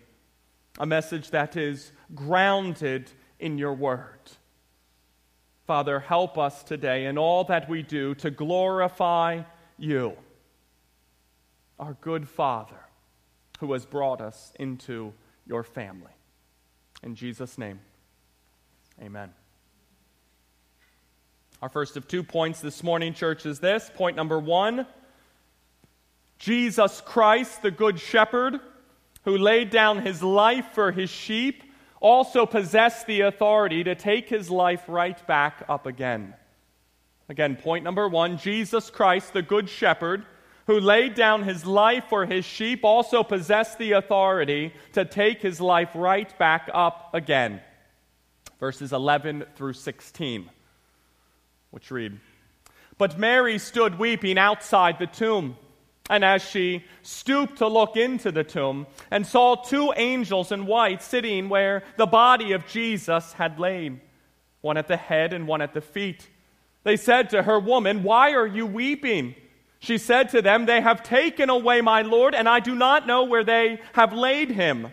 a 0.80 0.86
message 0.86 1.30
that 1.32 1.56
is 1.56 1.92
grounded 2.16 3.12
in 3.40 3.58
your 3.58 3.74
word. 3.74 4.20
Father, 5.68 6.00
help 6.00 6.38
us 6.38 6.64
today 6.64 7.06
in 7.06 7.18
all 7.18 7.44
that 7.46 7.70
we 7.70 7.82
do 7.82 8.16
to 8.16 8.32
glorify 8.32 9.42
you, 9.78 10.14
our 11.80 11.94
good 12.02 12.28
Father, 12.28 12.80
who 13.60 13.74
has 13.74 13.86
brought 13.86 14.22
us 14.22 14.52
into 14.60 15.14
your 15.46 15.64
family. 15.64 16.12
In 17.04 17.16
Jesus' 17.16 17.58
name, 17.58 17.80
amen. 19.02 19.32
Our 21.62 21.70
first 21.70 21.96
of 21.96 22.08
two 22.08 22.24
points 22.24 22.60
this 22.60 22.82
morning, 22.82 23.14
church, 23.14 23.46
is 23.46 23.60
this. 23.60 23.92
Point 23.94 24.16
number 24.16 24.40
one 24.40 24.88
Jesus 26.40 27.02
Christ, 27.02 27.62
the 27.62 27.70
Good 27.70 28.00
Shepherd, 28.00 28.60
who 29.26 29.38
laid 29.38 29.70
down 29.70 30.00
his 30.00 30.24
life 30.24 30.70
for 30.74 30.92
his 30.92 31.12
sheep, 31.12 31.62
also 32.00 32.48
possessed 32.48 33.06
the 33.06 33.22
authority 33.22 33.84
to 33.84 33.94
take 33.94 34.28
his 34.28 34.50
life 34.50 34.84
right 34.88 35.28
back 35.28 35.64
up 35.70 35.86
again. 35.86 36.34
Again, 37.30 37.56
point 37.56 37.84
number 37.84 38.10
one 38.10 38.40
Jesus 38.40 38.90
Christ, 38.90 39.32
the 39.34 39.44
Good 39.44 39.70
Shepherd, 39.70 40.26
who 40.66 40.80
laid 40.80 41.14
down 41.14 41.44
his 41.44 41.64
life 41.64 42.06
for 42.10 42.26
his 42.26 42.44
sheep, 42.44 42.84
also 42.84 43.22
possessed 43.22 43.78
the 43.78 43.92
authority 43.92 44.74
to 44.94 45.06
take 45.06 45.44
his 45.44 45.62
life 45.62 45.92
right 45.94 46.36
back 46.40 46.72
up 46.74 47.14
again. 47.14 47.62
Verses 48.60 48.92
11 48.92 49.46
through 49.56 49.74
16 49.74 50.50
which 51.72 51.90
read 51.92 52.20
But 52.98 53.18
Mary 53.18 53.58
stood 53.58 53.98
weeping 53.98 54.38
outside 54.38 55.00
the 55.00 55.08
tomb. 55.08 55.58
And 56.10 56.26
as 56.26 56.42
she 56.42 56.84
stooped 57.04 57.60
to 57.60 57.68
look 57.68 57.96
into 57.96 58.34
the 58.34 58.44
tomb 58.44 58.86
and 59.10 59.26
saw 59.26 59.56
two 59.56 59.94
angels 59.96 60.52
in 60.52 60.66
white 60.66 61.02
sitting 61.02 61.48
where 61.48 61.84
the 61.96 62.06
body 62.06 62.52
of 62.52 62.68
Jesus 62.68 63.32
had 63.34 63.60
lain, 63.60 64.02
one 64.60 64.76
at 64.76 64.90
the 64.90 64.98
head 64.98 65.32
and 65.32 65.48
one 65.48 65.62
at 65.62 65.74
the 65.74 65.80
feet, 65.80 66.28
they 66.84 66.98
said 66.98 67.30
to 67.30 67.44
her, 67.44 67.60
Woman, 67.60 68.04
why 68.04 68.34
are 68.34 68.48
you 68.48 68.66
weeping? 68.66 69.36
She 69.80 69.98
said 69.98 70.30
to 70.30 70.42
them, 70.42 70.66
They 70.66 70.82
have 70.82 71.02
taken 71.02 71.50
away 71.50 71.82
my 71.82 72.02
Lord, 72.02 72.36
and 72.36 72.50
I 72.50 72.60
do 72.60 72.76
not 72.76 73.08
know 73.08 73.24
where 73.24 73.44
they 73.44 73.80
have 73.94 74.14
laid 74.14 74.52
him. 74.52 74.90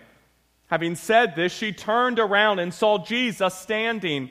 Having 0.68 0.96
said 0.96 1.34
this, 1.34 1.52
she 1.52 1.72
turned 1.72 2.18
around 2.18 2.58
and 2.58 2.72
saw 2.72 3.02
Jesus 3.02 3.54
standing 3.54 4.30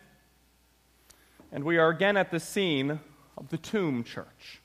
and 1.51 1.63
we 1.63 1.77
are 1.77 1.89
again 1.89 2.17
at 2.17 2.31
the 2.31 2.39
scene 2.39 2.99
of 3.37 3.49
the 3.49 3.57
tomb 3.57 4.03
church. 4.03 4.61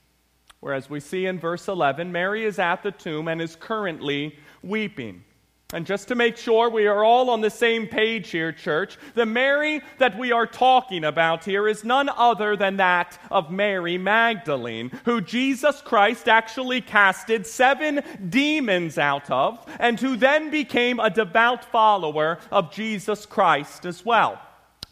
where, 0.61 0.75
as 0.75 0.89
we 0.89 1.01
see 1.01 1.27
in 1.27 1.39
verse 1.39 1.69
11, 1.69 2.11
Mary 2.11 2.45
is 2.45 2.59
at 2.59 2.83
the 2.83 2.91
tomb 2.91 3.29
and 3.29 3.43
is 3.43 3.57
currently 3.57 4.37
weeping. 4.63 5.23
And 5.73 5.85
just 5.85 6.07
to 6.09 6.15
make 6.15 6.37
sure 6.37 6.71
we 6.71 6.87
are 6.87 7.03
all 7.03 7.29
on 7.29 7.41
the 7.41 7.51
same 7.51 7.89
page 7.89 8.31
here, 8.31 8.53
church, 8.53 8.97
the 9.15 9.27
Mary 9.27 9.83
that 9.99 10.17
we 10.17 10.31
are 10.31 10.47
talking 10.47 11.03
about 11.03 11.45
here 11.45 11.67
is 11.67 11.83
none 11.83 12.09
other 12.09 12.57
than 12.57 12.77
that 12.77 13.19
of 13.33 13.51
Mary 13.51 13.99
Magdalene, 13.99 14.93
who 15.05 15.21
Jesus 15.21 15.81
Christ 15.83 16.29
actually 16.29 16.81
casted 16.81 17.49
seven 17.49 18.01
demons 18.29 18.97
out 18.97 19.29
of, 19.29 19.59
and 19.81 19.99
who 19.99 20.17
then 20.17 20.51
became 20.51 21.01
a 21.01 21.11
devout 21.11 21.65
follower 21.65 22.39
of 22.53 22.73
Jesus 22.73 23.27
Christ 23.27 23.85
as 23.87 24.05
well. 24.05 24.41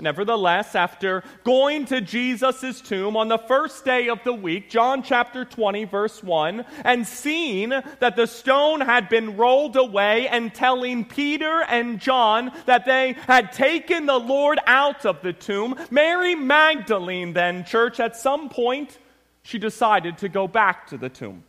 Nevertheless, 0.01 0.75
after 0.75 1.23
going 1.45 1.85
to 1.87 2.01
Jesus' 2.01 2.81
tomb 2.81 3.17
on 3.17 3.29
the 3.29 3.39
first 3.39 3.85
day 3.85 4.09
of 4.09 4.19
the 4.25 4.33
week, 4.33 4.69
John 4.69 5.05
chapter 5.05 5.45
20, 5.45 5.85
verse 5.85 6.21
1, 6.21 6.65
and 6.85 7.07
seeing 7.07 7.69
that 7.69 8.17
the 8.17 8.27
stone 8.27 8.81
had 8.81 9.09
been 9.09 9.37
rolled 9.37 9.77
away, 9.77 10.27
and 10.27 10.53
telling 10.53 11.05
Peter 11.05 11.63
and 11.69 12.01
John 12.01 12.51
that 12.67 12.85
they 12.87 13.13
had 13.29 13.53
taken 13.53 14.07
the 14.07 14.19
Lord 14.19 14.59
out 14.67 15.07
of 15.07 15.23
the 15.23 15.33
tomb, 15.33 15.77
Mary 15.91 16.35
Magdalene, 16.35 17.33
then, 17.33 17.65
church, 17.65 18.01
at 18.01 18.17
some 18.17 18.49
point, 18.49 18.99
she 19.45 19.59
decided 19.59 20.19
to 20.19 20.29
go 20.29 20.49
back 20.49 20.89
to 20.89 20.99
the 20.99 21.09
tomb. 21.09 21.45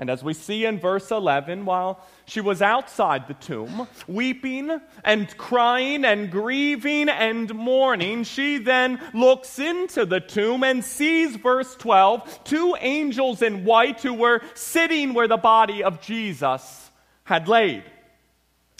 And 0.00 0.08
as 0.10 0.22
we 0.22 0.32
see 0.32 0.64
in 0.64 0.78
verse 0.78 1.10
11, 1.10 1.64
while 1.64 2.00
she 2.24 2.40
was 2.40 2.62
outside 2.62 3.26
the 3.26 3.34
tomb, 3.34 3.88
weeping 4.06 4.80
and 5.02 5.36
crying 5.36 6.04
and 6.04 6.30
grieving 6.30 7.08
and 7.08 7.52
mourning, 7.52 8.22
she 8.22 8.58
then 8.58 9.00
looks 9.12 9.58
into 9.58 10.06
the 10.06 10.20
tomb 10.20 10.62
and 10.62 10.84
sees, 10.84 11.34
verse 11.34 11.74
12, 11.74 12.44
two 12.44 12.76
angels 12.78 13.42
in 13.42 13.64
white 13.64 14.00
who 14.00 14.14
were 14.14 14.40
sitting 14.54 15.14
where 15.14 15.26
the 15.26 15.36
body 15.36 15.82
of 15.82 16.00
Jesus 16.00 16.90
had 17.24 17.48
laid. 17.48 17.82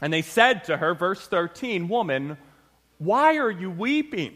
And 0.01 0.13
they 0.13 0.23
said 0.23 0.65
to 0.65 0.77
her, 0.77 0.95
verse 0.95 1.27
13, 1.27 1.89
Woman, 1.89 2.39
why 2.99 3.39
are 3.39 3.51
you 3.51 3.71
weeping? 3.73 4.35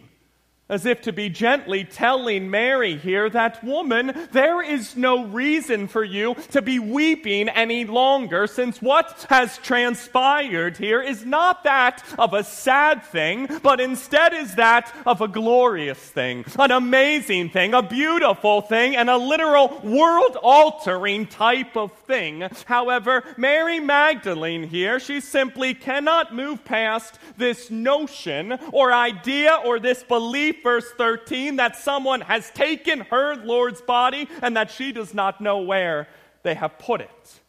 As 0.69 0.87
if 0.87 1.02
to 1.02 1.12
be 1.12 1.28
gently 1.28 1.85
telling 1.85 2.50
Mary 2.50 2.97
here 2.97 3.28
that, 3.28 3.62
woman, 3.62 4.28
there 4.33 4.62
is 4.62 4.97
no 4.97 5.25
reason 5.26 5.87
for 5.87 6.02
you 6.02 6.35
to 6.50 6.62
be 6.62 6.78
weeping 6.78 7.49
any 7.50 7.85
longer, 7.85 8.47
since 8.47 8.81
what 8.81 9.26
has 9.28 9.59
transpired 9.59 10.76
here 10.78 11.02
is 11.02 11.26
not 11.26 11.64
that 11.64 12.02
of 12.19 12.33
a 12.33 12.45
sad 12.45 13.04
thing, 13.04 13.49
but 13.62 13.81
instead 13.81 14.33
is 14.33 14.54
that 14.54 14.95
of 15.04 15.21
a 15.21 15.28
glorious 15.28 15.99
thing, 15.99 16.45
an 16.59 16.71
amazing 16.71 17.50
thing, 17.50 17.75
a 17.75 17.83
beautiful 17.83 18.62
thing, 18.62 18.97
and 18.97 19.11
a 19.11 19.16
literal 19.16 19.81
world 19.83 20.37
altering 20.42 21.26
type 21.26 21.76
of 21.76 21.92
thing. 22.07 22.49
However, 22.64 23.25
Mary 23.37 23.81
Magdalene 23.81 24.62
here, 24.62 25.00
she 25.00 25.21
simply 25.21 25.75
cannot 25.75 26.35
move 26.35 26.64
past 26.64 27.19
this 27.37 27.71
notion 27.71 28.59
or 28.73 28.92
idea 28.92 29.59
or 29.64 29.78
this 29.78 30.02
belief 30.02 30.52
verse 30.63 30.91
13, 30.99 31.57
that 31.57 31.77
someone 31.77 32.21
has 32.23 32.51
taken 32.51 33.01
her 33.01 33.37
Lord's 33.37 33.81
body 33.81 34.29
and 34.43 34.57
that 34.57 34.71
she 34.71 34.93
does 34.93 35.15
not 35.15 35.41
know 35.41 35.59
where 35.59 36.09
they 36.43 36.55
have 36.55 36.79
put 36.79 37.01
it. 37.01 37.41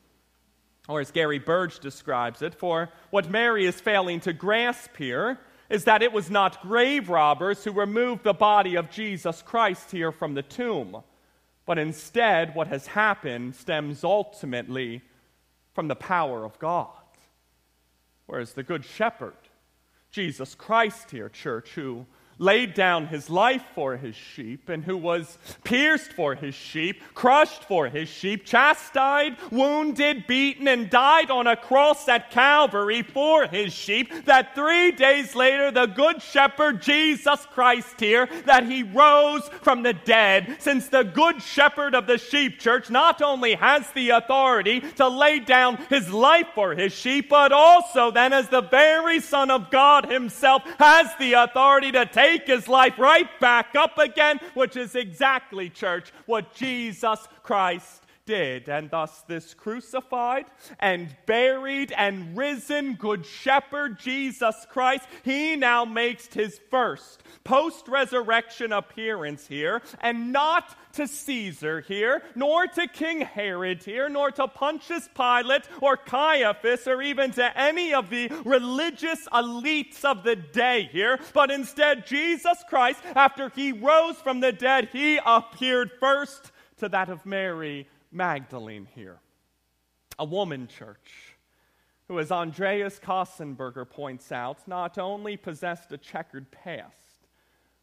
Or 0.88 1.00
as 1.00 1.12
Gary 1.12 1.40
Burge 1.40 1.80
describes 1.80 2.42
it, 2.42 2.54
for 2.54 2.90
what 3.10 3.30
Mary 3.30 3.66
is 3.66 3.80
failing 3.80 4.20
to 4.22 4.34
grasp 4.34 4.98
here 4.98 5.40
is 5.70 5.86
that 5.86 6.04
it 6.04 6.12
was 6.12 6.30
not 6.30 6.62
grave 6.62 7.10
robbers 7.10 7.64
who 7.64 7.72
removed 7.72 8.24
the 8.24 8.34
body 8.34 8.76
of 8.76 8.92
Jesus 8.92 9.42
Christ 9.42 9.92
here 9.92 10.12
from 10.12 10.34
the 10.34 10.44
tomb, 10.44 11.02
but 11.66 11.80
instead 11.80 12.54
what 12.54 12.68
has 12.68 12.86
happened 12.88 13.56
stems 13.56 14.04
ultimately 14.04 15.02
from 15.74 15.88
the 15.88 15.96
power 15.96 16.44
of 16.44 16.60
God. 16.60 16.90
Whereas 18.26 18.54
the 18.54 18.64
Good 18.64 18.86
Shepherd, 18.86 19.34
Jesus 20.12 20.54
Christ 20.54 21.12
here, 21.12 21.30
church, 21.30 21.70
who 21.72 22.06
laid 22.40 22.74
down 22.74 23.08
his 23.08 23.30
life 23.30 23.63
for 23.75 23.98
his 23.98 24.16
sheep, 24.16 24.70
and 24.70 24.84
who 24.84 24.98
was 24.98 25.38
pierced 25.63 26.13
for 26.13 26.36
his 26.36 26.56
sheep, 26.56 27.02
crushed 27.13 27.63
for 27.66 27.88
his 27.88 28.10
sheep, 28.10 28.46
chastised, 28.46 29.36
wounded, 29.52 30.25
beaten, 30.28 30.68
and 30.68 30.90
died 30.90 31.30
on 31.30 31.48
a 31.48 31.56
cross 31.56 32.08
at 32.08 32.32
Calvary 32.32 33.04
for 33.04 33.48
his 33.48 33.72
sheep, 33.72 34.25
that 34.25 34.56
three 34.56 34.92
days 34.92 35.36
later, 35.36 35.72
the 35.72 35.86
good 35.86 36.22
shepherd 36.22 36.82
Jesus 36.82 37.46
Christ 37.52 38.00
here, 38.00 38.28
that 38.46 38.66
he 38.66 38.84
rose 38.84 39.48
from 39.62 39.84
the 39.84 39.94
dead, 39.94 40.58
since 40.60 40.88
the 40.88 41.04
good 41.04 41.42
shepherd 41.42 41.94
of 41.94 42.08
the 42.08 42.18
sheep 42.18 42.60
church 42.60 42.90
not 42.90 43.22
only 43.22 43.54
has 43.56 43.90
the 43.92 44.10
authority 44.10 44.82
to 44.96 45.08
lay 45.08 45.40
down 45.40 45.78
his 45.90 46.12
life 46.12 46.48
for 46.56 46.74
his 46.74 46.94
sheep, 46.94 47.30
but 47.30 47.52
also 47.52 48.12
then 48.12 48.34
as 48.34 48.50
the 48.50 48.62
very 48.62 49.20
Son 49.20 49.52
of 49.52 49.70
God 49.70 50.10
himself 50.10 50.63
has 50.80 51.08
the 51.20 51.34
authority 51.34 51.92
to 51.92 52.06
take 52.06 52.23
take 52.24 52.48
his 52.48 52.68
life 52.68 52.98
right 52.98 53.30
back 53.39 53.75
up 53.75 53.98
again, 53.98 54.39
which 54.53 54.75
is 54.77 54.96
exactly, 54.96 55.70
church, 55.70 56.12
what 56.25 56.53
Jesus 56.56 57.27
Christ 57.44 58.03
did. 58.25 58.70
And 58.70 58.89
thus, 58.89 59.22
this 59.27 59.53
crucified 59.53 60.46
and 60.80 61.15
buried 61.25 61.92
and 61.96 62.38
risen 62.38 62.96
Good 62.96 63.25
Shepherd, 63.25 64.00
Jesus 64.00 64.56
Christ, 64.70 65.06
he 65.24 65.56
now 65.56 65.86
makes 65.86 66.27
his 66.27 66.60
first 66.70 67.24
post 67.44 67.88
resurrection 67.88 68.72
appearance 68.72 69.48
here, 69.48 69.82
and 70.01 70.32
not 70.32 70.75
to 70.94 71.08
Caesar 71.08 71.82
here, 71.82 72.22
nor 72.36 72.68
to 72.68 72.88
King 72.88 73.22
Herod 73.22 73.84
here, 73.84 74.08
nor 74.10 74.32
to 74.32 74.48
Pontius 74.48 75.10
Pilate 75.15 75.63
or 75.82 75.98
Caiaphas, 75.98 76.88
or 76.88 77.01
even 77.01 77.32
to 77.32 77.58
any 77.60 77.94
of 77.94 78.10
the 78.10 78.30
religious 78.46 79.27
elites 79.30 80.06
of 80.06 80.24
the 80.24 80.36
day 80.36 80.88
here, 80.92 81.20
but 81.34 81.51
instead, 81.51 82.06
Jesus 82.06 82.63
Christ, 82.70 83.01
after 83.15 83.50
he 83.50 83.72
rose 83.72 84.18
from 84.18 84.39
the 84.39 84.51
dead, 84.51 84.89
he 84.92 85.20
appeared 85.25 85.92
first 86.00 86.51
to 86.77 86.89
that 86.89 87.10
of 87.10 87.25
Mary 87.25 87.88
Magdalene 88.13 88.88
here. 88.93 89.20
A 90.20 90.25
woman 90.25 90.67
church 90.67 91.36
who, 92.08 92.20
as 92.20 92.32
Andreas 92.32 93.00
Köstenberger 93.00 93.89
points 93.89 94.32
out, 94.32 94.67
not 94.67 94.98
only 94.98 95.38
possessed 95.38 95.91
a 95.91 95.98
checkered 95.98 96.51
past, 96.51 97.27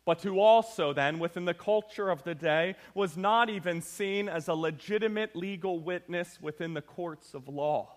but 0.05 0.23
who 0.23 0.41
also, 0.41 0.93
then, 0.93 1.19
within 1.19 1.45
the 1.45 1.55
culture 1.55 2.11
of 2.11 2.23
the 2.25 2.35
day, 2.35 2.75
was 2.95 3.17
not 3.17 3.51
even 3.51 3.81
seen 3.81 4.29
as 4.29 4.49
a 4.49 4.55
legitimate 4.55 5.37
legal 5.37 5.79
witness 5.79 6.39
within 6.41 6.75
the 6.75 6.83
courts 6.83 7.35
of 7.35 7.49
law. 7.49 7.97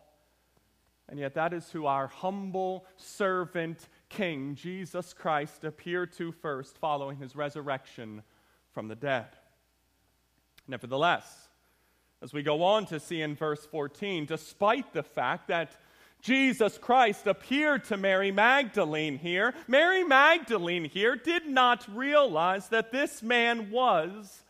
And 1.10 1.20
yet, 1.20 1.34
that 1.36 1.54
is 1.54 1.70
who 1.72 1.86
our 1.86 2.08
humble 2.08 2.86
servant 2.98 3.88
King, 4.10 4.56
Jesus 4.56 5.14
Christ, 5.14 5.64
appeared 5.64 6.14
to 6.14 6.32
first 6.32 6.78
following 6.78 7.18
his 7.18 7.36
resurrection 7.36 8.24
from 8.72 8.88
the 8.88 8.96
dead. 8.96 9.28
Nevertheless, 10.68 11.50
as 12.24 12.32
we 12.32 12.42
go 12.42 12.64
on 12.64 12.86
to 12.86 13.02
see 13.02 13.22
in 13.22 13.36
verse 13.36 13.66
14, 13.66 14.26
despite 14.26 14.94
the 14.94 15.04
fact 15.04 15.50
that 15.50 15.76
Jesus 16.22 16.78
Christ 16.78 17.28
appeared 17.28 17.84
to 17.86 17.98
Mary 17.98 18.32
Magdalene 18.32 19.18
here, 19.18 19.54
Mary 19.68 20.06
Magdalene 20.06 20.86
here 20.86 21.18
did 21.18 21.48
not 21.48 21.86
realize 21.94 22.70
that 22.70 22.94
this 22.94 23.22
man 23.22 23.70
was 23.70 24.42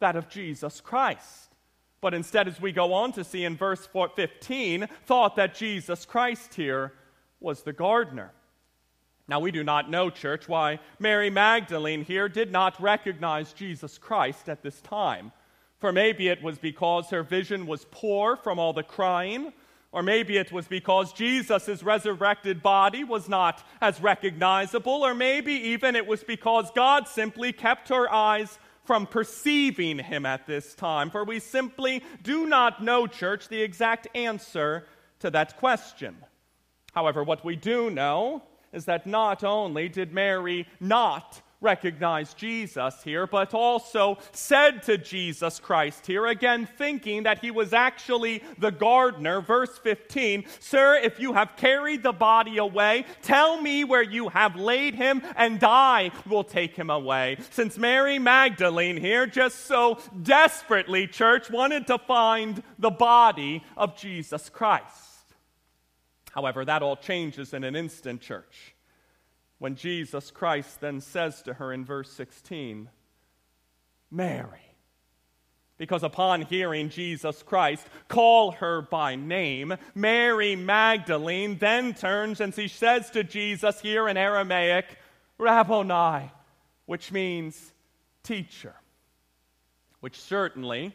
that 0.00 0.16
of 0.16 0.28
Jesus 0.28 0.80
Christ. 0.80 1.54
But 2.00 2.12
instead, 2.12 2.48
as 2.48 2.60
we 2.60 2.72
go 2.72 2.92
on 2.92 3.12
to 3.12 3.22
see 3.22 3.44
in 3.44 3.56
verse 3.56 3.88
15, 3.92 4.88
thought 5.06 5.36
that 5.36 5.54
Jesus 5.54 6.04
Christ 6.04 6.54
here 6.54 6.92
was 7.38 7.62
the 7.62 7.72
gardener. 7.72 8.32
Now, 9.28 9.38
we 9.38 9.52
do 9.52 9.62
not 9.62 9.88
know, 9.88 10.10
church, 10.10 10.48
why 10.48 10.80
Mary 10.98 11.30
Magdalene 11.30 12.04
here 12.04 12.28
did 12.28 12.50
not 12.50 12.82
recognize 12.82 13.52
Jesus 13.52 13.96
Christ 13.96 14.48
at 14.48 14.64
this 14.64 14.80
time. 14.80 15.30
For 15.82 15.90
maybe 15.90 16.28
it 16.28 16.44
was 16.44 16.58
because 16.58 17.10
her 17.10 17.24
vision 17.24 17.66
was 17.66 17.88
poor 17.90 18.36
from 18.36 18.60
all 18.60 18.72
the 18.72 18.84
crying, 18.84 19.52
or 19.90 20.00
maybe 20.00 20.36
it 20.36 20.52
was 20.52 20.68
because 20.68 21.12
Jesus' 21.12 21.82
resurrected 21.82 22.62
body 22.62 23.02
was 23.02 23.28
not 23.28 23.66
as 23.80 24.00
recognizable, 24.00 25.04
or 25.04 25.12
maybe 25.12 25.52
even 25.52 25.96
it 25.96 26.06
was 26.06 26.22
because 26.22 26.70
God 26.70 27.08
simply 27.08 27.52
kept 27.52 27.88
her 27.88 28.08
eyes 28.12 28.60
from 28.84 29.08
perceiving 29.08 29.98
him 29.98 30.24
at 30.24 30.46
this 30.46 30.76
time. 30.76 31.10
For 31.10 31.24
we 31.24 31.40
simply 31.40 32.04
do 32.22 32.46
not 32.46 32.80
know, 32.80 33.08
church, 33.08 33.48
the 33.48 33.60
exact 33.60 34.06
answer 34.14 34.86
to 35.18 35.30
that 35.32 35.56
question. 35.56 36.16
However, 36.92 37.24
what 37.24 37.44
we 37.44 37.56
do 37.56 37.90
know 37.90 38.44
is 38.72 38.84
that 38.84 39.04
not 39.04 39.42
only 39.42 39.88
did 39.88 40.12
Mary 40.12 40.68
not 40.78 41.42
recognize 41.62 42.34
Jesus 42.34 43.02
here, 43.02 43.26
but 43.26 43.54
also 43.54 44.18
said 44.32 44.82
to 44.84 44.98
Jesus 44.98 45.60
Christ 45.60 46.06
here, 46.06 46.26
again 46.26 46.68
thinking 46.76 47.22
that 47.22 47.38
he 47.38 47.50
was 47.50 47.72
actually 47.72 48.42
the 48.58 48.70
gardener. 48.70 49.40
Verse 49.40 49.78
15 49.78 50.44
Sir, 50.60 50.96
if 50.96 51.20
you 51.20 51.32
have 51.32 51.56
carried 51.56 52.02
the 52.02 52.12
body 52.12 52.58
away, 52.58 53.06
tell 53.22 53.60
me 53.60 53.84
where 53.84 54.02
you 54.02 54.28
have 54.28 54.56
laid 54.56 54.94
him, 54.94 55.22
and 55.36 55.62
I 55.62 56.10
will 56.26 56.44
take 56.44 56.76
him 56.76 56.90
away. 56.90 57.38
Since 57.50 57.78
Mary 57.78 58.18
Magdalene 58.18 58.96
here 58.96 59.26
just 59.26 59.66
so 59.66 59.98
desperately, 60.22 61.06
church, 61.06 61.50
wanted 61.50 61.86
to 61.86 61.98
find 61.98 62.62
the 62.78 62.90
body 62.90 63.62
of 63.76 63.96
Jesus 63.96 64.48
Christ. 64.48 64.86
However, 66.32 66.64
that 66.64 66.82
all 66.82 66.96
changes 66.96 67.52
in 67.52 67.62
an 67.62 67.76
instant, 67.76 68.20
church 68.20 68.74
when 69.62 69.76
Jesus 69.76 70.32
Christ 70.32 70.80
then 70.80 71.00
says 71.00 71.40
to 71.42 71.54
her 71.54 71.72
in 71.72 71.84
verse 71.84 72.10
16, 72.10 72.88
Mary. 74.10 74.74
Because 75.78 76.02
upon 76.02 76.42
hearing 76.42 76.88
Jesus 76.88 77.44
Christ 77.44 77.86
call 78.08 78.50
her 78.50 78.82
by 78.82 79.14
name, 79.14 79.76
Mary 79.94 80.56
Magdalene 80.56 81.58
then 81.58 81.94
turns 81.94 82.40
and 82.40 82.52
she 82.52 82.66
says 82.66 83.08
to 83.10 83.22
Jesus 83.22 83.80
here 83.80 84.08
in 84.08 84.16
Aramaic, 84.16 84.98
Rabboni, 85.38 86.28
which 86.86 87.12
means 87.12 87.72
teacher. 88.24 88.74
Which 90.00 90.20
certainly 90.20 90.92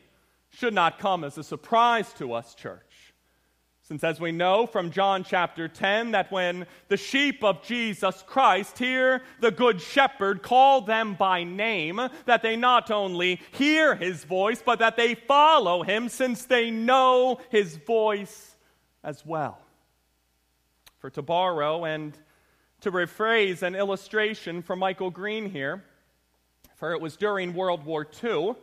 should 0.49 0.73
not 0.73 0.99
come 0.99 1.23
as 1.23 1.37
a 1.37 1.43
surprise 1.45 2.11
to 2.17 2.33
us, 2.33 2.53
church. 2.53 2.86
Since, 3.87 4.03
as 4.03 4.19
we 4.19 4.33
know 4.33 4.67
from 4.67 4.91
John 4.91 5.23
chapter 5.23 5.69
10, 5.69 6.11
that 6.11 6.29
when 6.29 6.67
the 6.89 6.97
sheep 6.97 7.41
of 7.41 7.63
Jesus 7.63 8.21
Christ 8.27 8.77
hear 8.77 9.21
the 9.39 9.49
Good 9.49 9.79
Shepherd 9.79 10.43
call 10.43 10.81
them 10.81 11.13
by 11.13 11.45
name, 11.45 12.01
that 12.25 12.41
they 12.41 12.57
not 12.57 12.91
only 12.91 13.39
hear 13.51 13.95
his 13.95 14.25
voice, 14.25 14.61
but 14.61 14.79
that 14.79 14.97
they 14.97 15.15
follow 15.15 15.83
him 15.83 16.09
since 16.09 16.43
they 16.43 16.69
know 16.69 17.39
his 17.49 17.77
voice 17.77 18.57
as 19.05 19.25
well. 19.25 19.57
For 20.99 21.09
to 21.11 21.21
borrow 21.21 21.85
and 21.85 22.11
to 22.81 22.91
rephrase 22.91 23.61
an 23.61 23.73
illustration 23.73 24.63
from 24.63 24.79
Michael 24.79 25.11
Green 25.11 25.49
here, 25.49 25.81
for 26.75 26.91
it 26.91 26.99
was 26.99 27.15
during 27.15 27.53
World 27.53 27.85
War 27.85 28.05
II 28.21 28.55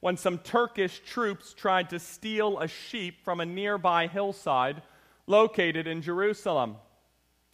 when 0.00 0.16
some 0.16 0.38
Turkish 0.38 1.00
troops 1.00 1.52
tried 1.54 1.90
to 1.90 1.98
steal 1.98 2.58
a 2.58 2.68
sheep 2.68 3.22
from 3.24 3.40
a 3.40 3.46
nearby 3.46 4.06
hillside 4.06 4.82
located 5.26 5.86
in 5.86 6.02
Jerusalem. 6.02 6.76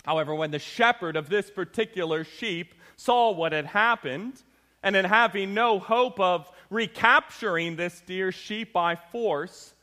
However, 0.05 0.35
when 0.35 0.53
the 0.53 0.59
shepherd 0.59 1.17
of 1.17 1.29
this 1.29 1.51
particular 1.51 2.25
sheep 2.25 2.75
saw 2.97 3.33
what 3.33 3.53
had 3.53 3.67
happened, 3.67 4.41
and 4.83 4.95
in 4.95 5.05
having 5.05 5.53
no 5.53 5.81
hope 5.81 6.21
of 6.21 6.51
recapturing 6.71 7.75
this 7.75 8.01
dear 8.07 8.31
sheep 8.31 8.73
by 8.73 8.95
force, 8.95 9.75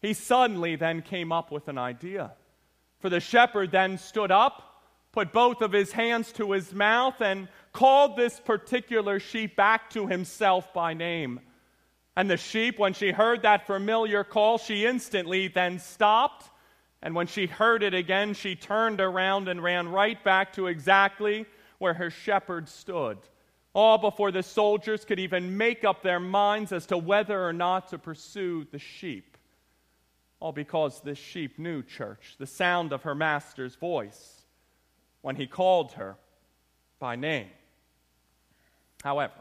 he 0.00 0.14
suddenly 0.14 0.76
then 0.76 1.02
came 1.02 1.32
up 1.32 1.50
with 1.50 1.66
an 1.66 1.78
idea. 1.78 2.32
For 3.00 3.10
the 3.10 3.18
shepherd 3.18 3.72
then 3.72 3.98
stood 3.98 4.30
up, 4.30 4.84
put 5.10 5.32
both 5.32 5.60
of 5.60 5.72
his 5.72 5.90
hands 5.90 6.30
to 6.32 6.52
his 6.52 6.72
mouth, 6.72 7.20
and 7.20 7.48
called 7.72 8.16
this 8.16 8.38
particular 8.38 9.18
sheep 9.18 9.56
back 9.56 9.90
to 9.90 10.06
himself 10.06 10.72
by 10.72 10.94
name. 10.94 11.40
And 12.16 12.30
the 12.30 12.36
sheep, 12.36 12.78
when 12.78 12.92
she 12.92 13.10
heard 13.10 13.42
that 13.42 13.66
familiar 13.66 14.22
call, 14.24 14.58
she 14.58 14.84
instantly 14.86 15.48
then 15.48 15.78
stopped. 15.78 16.50
And 17.02 17.14
when 17.14 17.26
she 17.26 17.46
heard 17.46 17.82
it 17.82 17.94
again, 17.94 18.34
she 18.34 18.54
turned 18.54 19.00
around 19.00 19.48
and 19.48 19.62
ran 19.62 19.88
right 19.88 20.22
back 20.22 20.52
to 20.54 20.66
exactly 20.66 21.46
where 21.78 21.94
her 21.94 22.10
shepherd 22.10 22.68
stood. 22.68 23.18
All 23.74 23.96
before 23.96 24.30
the 24.30 24.42
soldiers 24.42 25.04
could 25.04 25.18
even 25.18 25.56
make 25.56 25.84
up 25.84 26.02
their 26.02 26.20
minds 26.20 26.72
as 26.72 26.86
to 26.86 26.98
whether 26.98 27.42
or 27.42 27.52
not 27.52 27.88
to 27.88 27.98
pursue 27.98 28.66
the 28.70 28.78
sheep. 28.78 29.36
All 30.38 30.52
because 30.52 31.00
this 31.00 31.18
sheep 31.18 31.58
knew, 31.58 31.82
church, 31.82 32.36
the 32.38 32.46
sound 32.46 32.92
of 32.92 33.04
her 33.04 33.14
master's 33.14 33.74
voice 33.76 34.42
when 35.22 35.36
he 35.36 35.46
called 35.46 35.92
her 35.92 36.16
by 36.98 37.16
name. 37.16 37.48
However, 39.02 39.32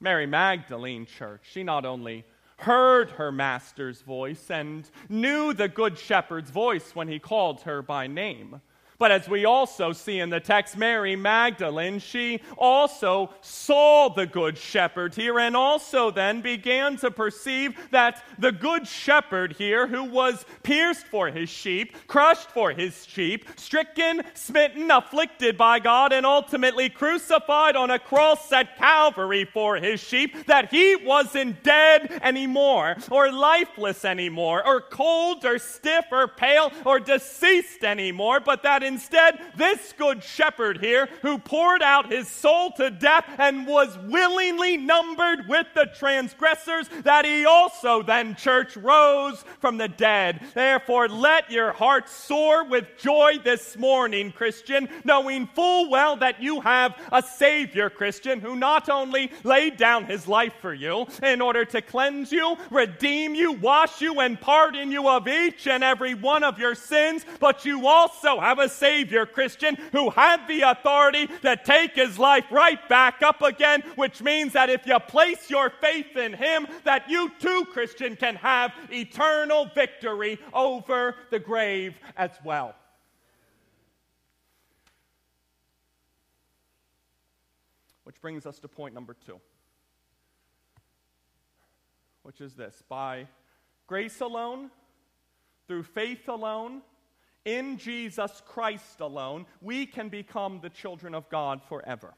Mary 0.00 0.26
Magdalene 0.26 1.06
Church, 1.06 1.42
she 1.50 1.62
not 1.62 1.84
only 1.84 2.24
heard 2.58 3.10
her 3.10 3.32
master's 3.32 4.00
voice 4.02 4.50
and 4.50 4.88
knew 5.08 5.52
the 5.52 5.68
good 5.68 5.98
shepherd's 5.98 6.50
voice 6.50 6.94
when 6.94 7.08
he 7.08 7.18
called 7.18 7.62
her 7.62 7.82
by 7.82 8.06
name, 8.06 8.60
but 8.98 9.12
as 9.12 9.28
we 9.28 9.44
also 9.44 9.92
see 9.92 10.18
in 10.18 10.28
the 10.28 10.40
text, 10.40 10.76
Mary 10.76 11.14
Magdalene, 11.14 12.00
she 12.00 12.40
also 12.56 13.30
saw 13.40 14.08
the 14.08 14.26
Good 14.26 14.58
Shepherd 14.58 15.14
here 15.14 15.38
and 15.38 15.56
also 15.56 16.10
then 16.10 16.40
began 16.40 16.96
to 16.98 17.10
perceive 17.10 17.78
that 17.92 18.24
the 18.38 18.50
Good 18.50 18.88
Shepherd 18.88 19.52
here, 19.52 19.86
who 19.86 20.04
was 20.04 20.44
pierced 20.64 21.06
for 21.06 21.28
his 21.28 21.48
sheep, 21.48 21.94
crushed 22.08 22.50
for 22.50 22.72
his 22.72 23.06
sheep, 23.06 23.48
stricken, 23.56 24.22
smitten, 24.34 24.90
afflicted 24.90 25.56
by 25.56 25.78
God, 25.78 26.12
and 26.12 26.26
ultimately 26.26 26.88
crucified 26.88 27.76
on 27.76 27.92
a 27.92 27.98
cross 28.00 28.50
at 28.50 28.76
Calvary 28.78 29.44
for 29.44 29.76
his 29.76 30.00
sheep, 30.00 30.46
that 30.46 30.72
he 30.72 30.96
wasn't 30.96 31.62
dead 31.62 32.18
anymore, 32.22 32.96
or 33.10 33.30
lifeless 33.30 34.04
anymore, 34.04 34.66
or 34.66 34.80
cold, 34.80 35.44
or 35.44 35.58
stiff, 35.58 36.06
or 36.10 36.26
pale, 36.26 36.72
or 36.84 36.98
deceased 36.98 37.84
anymore, 37.84 38.40
but 38.40 38.64
that 38.64 38.82
instead, 38.88 39.38
this 39.56 39.94
good 39.96 40.24
shepherd 40.24 40.78
here, 40.78 41.08
who 41.22 41.38
poured 41.38 41.82
out 41.82 42.10
his 42.10 42.26
soul 42.26 42.72
to 42.72 42.90
death 42.90 43.24
and 43.38 43.66
was 43.66 43.96
willingly 44.08 44.76
numbered 44.76 45.46
with 45.48 45.66
the 45.74 45.86
transgressors, 45.96 46.88
that 47.02 47.24
he 47.24 47.44
also 47.44 48.02
then, 48.02 48.34
church, 48.34 48.76
rose 48.76 49.44
from 49.60 49.76
the 49.76 49.88
dead. 49.88 50.40
Therefore, 50.54 51.08
let 51.08 51.50
your 51.50 51.72
heart 51.72 52.08
soar 52.08 52.64
with 52.64 52.86
joy 52.98 53.38
this 53.44 53.76
morning, 53.76 54.32
Christian, 54.32 54.88
knowing 55.04 55.46
full 55.54 55.90
well 55.90 56.16
that 56.16 56.42
you 56.42 56.60
have 56.60 56.96
a 57.12 57.22
Savior, 57.22 57.90
Christian, 57.90 58.40
who 58.40 58.56
not 58.56 58.88
only 58.88 59.30
laid 59.44 59.76
down 59.76 60.06
his 60.06 60.26
life 60.26 60.54
for 60.60 60.72
you 60.74 61.06
in 61.22 61.40
order 61.40 61.64
to 61.66 61.82
cleanse 61.82 62.32
you, 62.32 62.56
redeem 62.70 63.34
you, 63.34 63.52
wash 63.52 64.00
you, 64.00 64.20
and 64.20 64.40
pardon 64.40 64.90
you 64.90 65.08
of 65.08 65.28
each 65.28 65.66
and 65.66 65.84
every 65.84 66.14
one 66.14 66.42
of 66.42 66.58
your 66.58 66.74
sins, 66.74 67.26
but 67.38 67.64
you 67.64 67.86
also 67.86 68.40
have 68.40 68.58
a 68.58 68.68
Savior, 68.78 69.26
Christian, 69.26 69.76
who 69.92 70.10
had 70.10 70.46
the 70.46 70.62
authority 70.62 71.26
to 71.42 71.56
take 71.64 71.94
his 71.94 72.18
life 72.18 72.44
right 72.50 72.88
back 72.88 73.22
up 73.22 73.42
again, 73.42 73.82
which 73.96 74.22
means 74.22 74.52
that 74.52 74.70
if 74.70 74.86
you 74.86 74.98
place 75.00 75.50
your 75.50 75.70
faith 75.70 76.16
in 76.16 76.32
him, 76.32 76.66
that 76.84 77.10
you 77.10 77.30
too, 77.38 77.66
Christian, 77.72 78.16
can 78.16 78.36
have 78.36 78.72
eternal 78.90 79.70
victory 79.74 80.38
over 80.52 81.16
the 81.30 81.38
grave 81.38 81.96
as 82.16 82.30
well. 82.44 82.74
Which 88.04 88.20
brings 88.22 88.46
us 88.46 88.58
to 88.60 88.68
point 88.68 88.94
number 88.94 89.14
two, 89.26 89.38
which 92.22 92.40
is 92.40 92.54
this 92.54 92.82
by 92.88 93.26
grace 93.86 94.20
alone, 94.20 94.70
through 95.66 95.82
faith 95.82 96.28
alone, 96.28 96.80
in 97.48 97.78
Jesus 97.78 98.42
Christ 98.46 99.00
alone, 99.00 99.46
we 99.62 99.86
can 99.86 100.10
become 100.10 100.60
the 100.60 100.68
children 100.68 101.14
of 101.14 101.28
God 101.30 101.62
forever. 101.62 102.12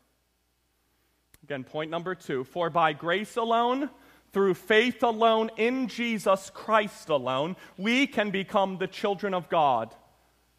Again, 1.45 1.63
point 1.63 1.91
number 1.91 2.17
two 2.17 2.43
for 2.43 2.69
by 2.69 2.93
grace 2.93 3.37
alone, 3.37 3.91
through 4.33 4.55
faith 4.55 5.03
alone, 5.03 5.51
in 5.57 5.87
Jesus 5.89 6.51
Christ 6.53 7.09
alone, 7.09 7.57
we 7.77 8.07
can 8.07 8.31
become 8.31 8.79
the 8.79 8.87
children 8.89 9.33
of 9.33 9.49
God 9.49 9.95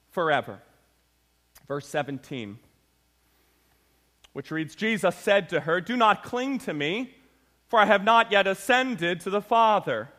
forever. 0.09 0.61
Verse 1.67 1.87
17, 1.87 2.57
which 4.33 4.51
reads 4.51 4.75
Jesus 4.75 5.15
said 5.15 5.49
to 5.49 5.61
her, 5.61 5.81
Do 5.81 5.97
not 5.97 6.23
cling 6.23 6.59
to 6.59 6.73
me, 6.73 7.13
for 7.67 7.79
I 7.79 7.85
have 7.85 8.03
not 8.03 8.31
yet 8.31 8.47
ascended 8.47 9.19
to 9.21 9.29
the 9.29 9.41
Father. 9.41 10.09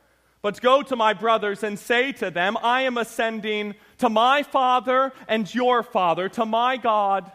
But 0.42 0.60
go 0.60 0.82
to 0.82 0.96
my 0.96 1.14
brothers 1.14 1.62
and 1.62 1.78
say 1.78 2.10
to 2.12 2.30
them, 2.30 2.56
I 2.60 2.82
am 2.82 2.98
ascending 2.98 3.76
to 3.98 4.08
my 4.08 4.42
Father 4.42 5.12
and 5.28 5.52
your 5.54 5.84
Father, 5.84 6.28
to 6.30 6.44
my 6.44 6.76
God 6.76 7.30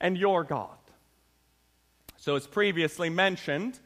and 0.00 0.18
your 0.18 0.42
God. 0.42 0.76
So, 2.16 2.34
as 2.34 2.46
previously 2.46 3.10
mentioned, 3.10 3.78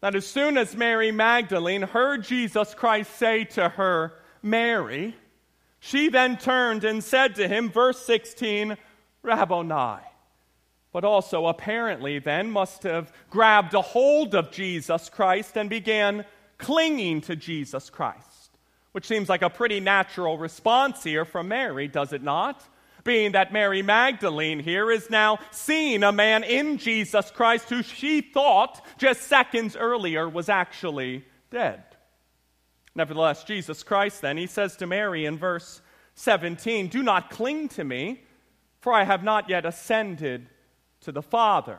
that 0.00 0.14
as 0.14 0.26
soon 0.26 0.56
as 0.56 0.74
Mary 0.74 1.12
Magdalene 1.12 1.82
heard 1.82 2.24
Jesus 2.24 2.74
Christ 2.74 3.14
say 3.16 3.44
to 3.44 3.68
her, 3.68 4.14
Mary, 4.42 5.14
she 5.78 6.08
then 6.08 6.38
turned 6.38 6.84
and 6.84 7.04
said 7.04 7.34
to 7.34 7.48
him, 7.48 7.70
verse 7.70 7.98
16, 8.04 8.78
Rabboni. 9.22 10.00
But 10.92 11.04
also, 11.04 11.46
apparently, 11.46 12.18
then 12.18 12.50
must 12.50 12.82
have 12.82 13.12
grabbed 13.28 13.74
a 13.74 13.82
hold 13.82 14.34
of 14.34 14.50
Jesus 14.50 15.08
Christ 15.08 15.56
and 15.56 15.68
began 15.68 16.24
clinging 16.60 17.22
to 17.22 17.36
Jesus 17.36 17.90
Christ, 17.90 18.58
which 18.92 19.06
seems 19.06 19.28
like 19.28 19.42
a 19.42 19.50
pretty 19.50 19.80
natural 19.80 20.38
response 20.38 21.02
here 21.02 21.24
from 21.24 21.48
Mary, 21.48 21.88
does 21.88 22.12
it 22.12 22.22
not? 22.22 22.62
Being 23.02 23.32
that 23.32 23.52
Mary 23.52 23.82
Magdalene 23.82 24.60
here 24.60 24.90
is 24.90 25.08
now 25.08 25.38
seeing 25.50 26.02
a 26.02 26.12
man 26.12 26.44
in 26.44 26.76
Jesus 26.76 27.30
Christ 27.30 27.70
who 27.70 27.82
she 27.82 28.20
thought 28.20 28.84
just 28.98 29.22
seconds 29.22 29.74
earlier 29.74 30.28
was 30.28 30.48
actually 30.48 31.24
dead. 31.50 31.82
Nevertheless, 32.94 33.44
Jesus 33.44 33.82
Christ 33.82 34.20
then, 34.20 34.36
he 34.36 34.46
says 34.46 34.76
to 34.76 34.86
Mary 34.86 35.24
in 35.24 35.38
verse 35.38 35.80
17, 36.16 36.88
Do 36.88 37.02
not 37.02 37.30
cling 37.30 37.68
to 37.70 37.84
me, 37.84 38.22
for 38.80 38.92
I 38.92 39.04
have 39.04 39.22
not 39.22 39.48
yet 39.48 39.64
ascended 39.64 40.48
to 41.02 41.12
the 41.12 41.22
Father. 41.22 41.78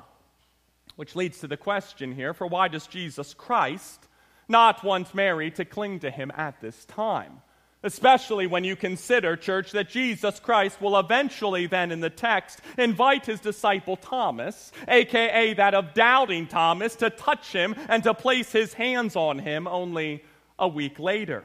Which 0.95 1.15
leads 1.15 1.39
to 1.39 1.47
the 1.47 1.57
question 1.57 2.13
here 2.13 2.33
for 2.33 2.47
why 2.47 2.67
does 2.67 2.87
Jesus 2.87 3.33
Christ 3.33 4.07
not 4.51 4.83
want 4.83 5.15
Mary 5.15 5.49
to 5.51 5.65
cling 5.65 5.99
to 6.01 6.11
him 6.11 6.31
at 6.35 6.61
this 6.61 6.85
time. 6.85 7.41
Especially 7.83 8.45
when 8.45 8.63
you 8.63 8.75
consider, 8.75 9.35
church, 9.35 9.71
that 9.71 9.89
Jesus 9.89 10.39
Christ 10.39 10.79
will 10.79 10.99
eventually, 10.99 11.65
then 11.65 11.91
in 11.91 11.99
the 11.99 12.11
text, 12.11 12.61
invite 12.77 13.25
his 13.25 13.39
disciple 13.39 13.95
Thomas, 13.95 14.71
aka 14.87 15.55
that 15.55 15.73
of 15.73 15.95
doubting 15.95 16.45
Thomas, 16.45 16.95
to 16.97 17.09
touch 17.09 17.51
him 17.51 17.73
and 17.89 18.03
to 18.03 18.13
place 18.13 18.51
his 18.51 18.75
hands 18.75 19.15
on 19.15 19.39
him 19.39 19.67
only 19.67 20.23
a 20.59 20.67
week 20.67 20.99
later. 20.99 21.43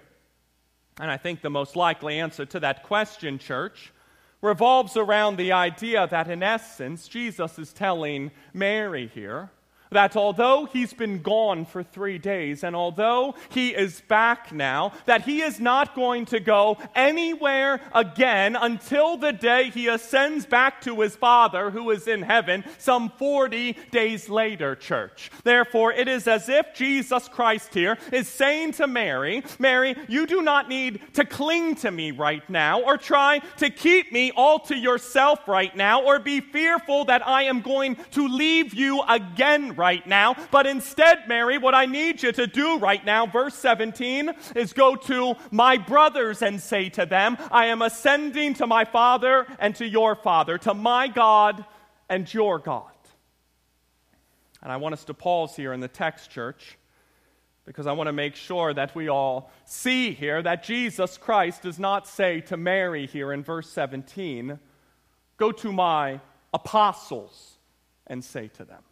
And 1.00 1.10
I 1.10 1.16
think 1.16 1.40
the 1.40 1.48
most 1.48 1.74
likely 1.74 2.20
answer 2.20 2.44
to 2.44 2.60
that 2.60 2.82
question, 2.82 3.38
church, 3.38 3.92
revolves 4.42 4.96
around 4.96 5.36
the 5.36 5.52
idea 5.52 6.06
that 6.06 6.30
in 6.30 6.42
essence, 6.42 7.08
Jesus 7.08 7.58
is 7.58 7.72
telling 7.72 8.30
Mary 8.52 9.10
here 9.14 9.50
that 9.90 10.16
although 10.16 10.66
he's 10.66 10.92
been 10.92 11.22
gone 11.22 11.64
for 11.64 11.82
three 11.82 12.18
days 12.18 12.64
and 12.64 12.74
although 12.74 13.34
he 13.50 13.70
is 13.70 14.00
back 14.02 14.52
now, 14.52 14.92
that 15.06 15.22
he 15.22 15.42
is 15.42 15.60
not 15.60 15.94
going 15.94 16.24
to 16.26 16.40
go 16.40 16.78
anywhere 16.94 17.80
again 17.94 18.56
until 18.56 19.16
the 19.16 19.32
day 19.32 19.70
he 19.70 19.88
ascends 19.88 20.46
back 20.46 20.80
to 20.80 21.00
his 21.00 21.16
Father 21.16 21.70
who 21.70 21.90
is 21.90 22.08
in 22.08 22.22
heaven 22.22 22.64
some 22.78 23.10
40 23.10 23.76
days 23.90 24.28
later, 24.28 24.74
church. 24.74 25.30
Therefore, 25.44 25.92
it 25.92 26.08
is 26.08 26.26
as 26.26 26.48
if 26.48 26.74
Jesus 26.74 27.28
Christ 27.28 27.74
here 27.74 27.98
is 28.12 28.28
saying 28.28 28.72
to 28.72 28.86
Mary, 28.86 29.44
Mary, 29.58 29.96
you 30.08 30.26
do 30.26 30.42
not 30.42 30.68
need 30.68 31.00
to 31.14 31.24
cling 31.24 31.76
to 31.76 31.90
me 31.90 32.10
right 32.10 32.48
now 32.50 32.82
or 32.82 32.96
try 32.96 33.40
to 33.58 33.70
keep 33.70 34.12
me 34.12 34.32
all 34.36 34.58
to 34.60 34.76
yourself 34.76 35.46
right 35.46 35.74
now 35.76 36.02
or 36.02 36.18
be 36.18 36.40
fearful 36.40 37.04
that 37.06 37.26
I 37.26 37.44
am 37.44 37.60
going 37.60 37.96
to 38.12 38.28
leave 38.28 38.74
you 38.74 39.02
again 39.08 39.75
right 39.76 40.06
now. 40.06 40.34
But 40.50 40.66
instead, 40.66 41.28
Mary, 41.28 41.58
what 41.58 41.74
I 41.74 41.86
need 41.86 42.22
you 42.22 42.32
to 42.32 42.46
do 42.46 42.78
right 42.78 43.04
now, 43.04 43.26
verse 43.26 43.54
17, 43.54 44.32
is 44.54 44.72
go 44.72 44.96
to 44.96 45.34
my 45.50 45.76
brothers 45.76 46.42
and 46.42 46.60
say 46.60 46.88
to 46.90 47.06
them, 47.06 47.36
I 47.50 47.66
am 47.66 47.82
ascending 47.82 48.54
to 48.54 48.66
my 48.66 48.84
Father 48.84 49.46
and 49.58 49.74
to 49.76 49.86
your 49.86 50.14
Father, 50.14 50.58
to 50.58 50.74
my 50.74 51.08
God 51.08 51.64
and 52.08 52.32
your 52.32 52.58
God. 52.58 52.90
And 54.62 54.72
I 54.72 54.78
want 54.78 54.94
us 54.94 55.04
to 55.04 55.14
pause 55.14 55.54
here 55.54 55.72
in 55.72 55.80
the 55.80 55.88
text, 55.88 56.30
church, 56.30 56.76
because 57.64 57.86
I 57.86 57.92
want 57.92 58.08
to 58.08 58.12
make 58.12 58.36
sure 58.36 58.72
that 58.74 58.94
we 58.94 59.08
all 59.08 59.50
see 59.64 60.12
here 60.12 60.42
that 60.42 60.64
Jesus 60.64 61.18
Christ 61.18 61.62
does 61.62 61.78
not 61.78 62.08
say 62.08 62.40
to 62.42 62.56
Mary 62.56 63.06
here 63.06 63.32
in 63.32 63.42
verse 63.42 63.68
17, 63.70 64.58
Go 65.36 65.52
to 65.52 65.72
my 65.72 66.20
apostles 66.54 67.58
and 68.06 68.24
say 68.24 68.48
to 68.48 68.64
them. 68.64 68.82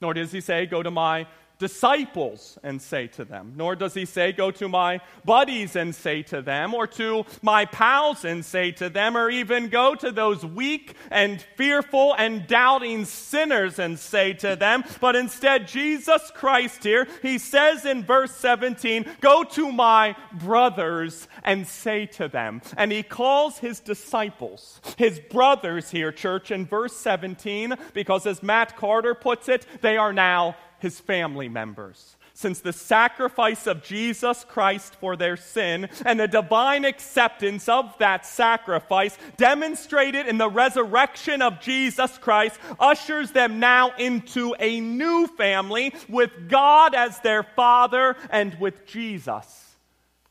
Nor 0.00 0.14
does 0.14 0.32
he 0.32 0.40
say, 0.40 0.66
Go 0.66 0.82
to 0.82 0.90
my 0.90 1.26
disciples 1.58 2.58
and 2.62 2.80
say 2.80 3.06
to 3.06 3.24
them. 3.24 3.54
Nor 3.56 3.76
does 3.76 3.94
he 3.94 4.04
say, 4.04 4.32
Go 4.32 4.50
to 4.52 4.68
my 4.68 5.00
buddies 5.24 5.76
and 5.76 5.94
say 5.94 6.22
to 6.24 6.42
them, 6.42 6.74
or 6.74 6.86
to 6.88 7.24
my 7.42 7.64
pals 7.64 8.24
and 8.24 8.44
say 8.44 8.72
to 8.72 8.88
them, 8.88 9.16
or 9.16 9.30
even 9.30 9.68
go 9.68 9.94
to 9.94 10.10
those 10.10 10.44
weak 10.44 10.94
and 11.10 11.40
fearful 11.56 12.14
and 12.18 12.46
doubting 12.46 13.04
sinners 13.04 13.78
and 13.78 13.98
say 13.98 14.32
to 14.34 14.56
them. 14.56 14.84
But 15.00 15.16
instead, 15.16 15.68
Jesus 15.68 16.30
Christ 16.34 16.82
here, 16.82 17.06
he 17.22 17.38
says 17.38 17.84
in 17.84 18.04
verse 18.04 18.32
17, 18.36 19.06
Go 19.20 19.44
to 19.44 19.72
my 19.72 20.16
brothers 20.32 21.28
and 21.44 21.66
say 21.66 22.06
to 22.06 22.28
them. 22.28 22.62
And 22.76 22.90
he 22.90 23.02
calls 23.02 23.58
his 23.58 23.80
disciples, 23.80 24.80
his 24.96 25.20
brothers 25.20 25.90
here, 25.90 26.12
church, 26.12 26.50
in 26.50 26.66
verse 26.66 26.96
17, 26.96 27.74
because 27.92 28.26
as 28.26 28.42
Matt 28.42 28.76
Carter 28.76 29.14
puts 29.14 29.48
it, 29.48 29.66
they 29.80 29.96
are 29.96 30.12
now 30.12 30.56
his 30.84 31.00
family 31.00 31.48
members. 31.48 32.16
Since 32.34 32.60
the 32.60 32.72
sacrifice 32.72 33.66
of 33.66 33.82
Jesus 33.82 34.44
Christ 34.44 34.96
for 34.96 35.16
their 35.16 35.36
sin 35.36 35.88
and 36.04 36.20
the 36.20 36.28
divine 36.28 36.84
acceptance 36.84 37.68
of 37.68 37.96
that 37.98 38.26
sacrifice, 38.26 39.16
demonstrated 39.36 40.26
in 40.26 40.36
the 40.36 40.48
resurrection 40.48 41.40
of 41.42 41.60
Jesus 41.60 42.18
Christ, 42.18 42.60
ushers 42.78 43.30
them 43.30 43.60
now 43.60 43.94
into 43.96 44.54
a 44.58 44.80
new 44.80 45.26
family 45.26 45.94
with 46.08 46.48
God 46.48 46.94
as 46.94 47.18
their 47.20 47.44
father 47.44 48.16
and 48.30 48.54
with 48.60 48.84
Jesus 48.84 49.76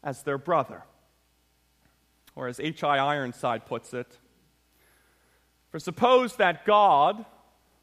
as 0.04 0.22
their 0.22 0.38
brother. 0.38 0.84
Or 2.36 2.48
as 2.48 2.60
H.I. 2.60 2.98
Ironside 2.98 3.66
puts 3.66 3.94
it, 3.94 4.20
for 5.72 5.80
suppose 5.80 6.36
that 6.36 6.66
God, 6.66 7.26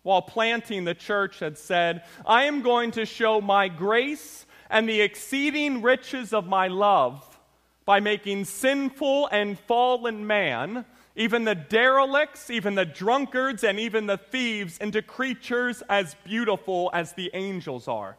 while 0.03 0.23
planting 0.23 0.85
the 0.85 0.95
church, 0.95 1.39
had 1.41 1.59
said, 1.59 2.05
I 2.27 2.45
am 2.45 2.63
going 2.63 2.91
to 2.93 3.05
show 3.05 3.41
my 3.41 3.69
grace 3.69 4.47
and 4.69 4.89
the 4.89 5.01
exceeding 5.01 5.83
riches 5.83 6.33
of 6.33 6.47
my 6.47 6.69
love 6.69 7.39
by 7.85 8.01
making 8.01 8.45
sinful 8.45 9.29
and 9.29 9.59
fallen 9.59 10.27
man 10.27 10.85
even 11.17 11.45
the 11.45 11.55
derelicts, 11.55 12.51
even 12.51 12.75
the 12.75 12.87
drunkards, 12.87 13.65
and 13.65 13.79
even 13.81 14.07
the 14.07 14.17
thieves 14.17 14.79
into 14.79 15.03
creatures 15.03 15.83
as 15.89 16.15
beautiful 16.25 16.91
as 16.95 17.13
the 17.13 17.31
angels 17.35 17.89
are. 17.89 18.17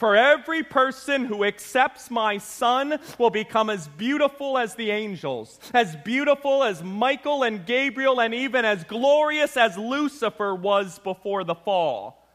For 0.00 0.16
every 0.16 0.62
person 0.62 1.26
who 1.26 1.44
accepts 1.44 2.10
my 2.10 2.38
Son 2.38 2.98
will 3.18 3.28
become 3.28 3.68
as 3.68 3.86
beautiful 3.86 4.56
as 4.56 4.74
the 4.74 4.90
angels, 4.90 5.60
as 5.74 5.94
beautiful 5.94 6.64
as 6.64 6.82
Michael 6.82 7.42
and 7.42 7.66
Gabriel, 7.66 8.18
and 8.18 8.32
even 8.32 8.64
as 8.64 8.82
glorious 8.84 9.58
as 9.58 9.76
Lucifer 9.76 10.54
was 10.54 10.98
before 11.00 11.44
the 11.44 11.54
fall. 11.54 12.26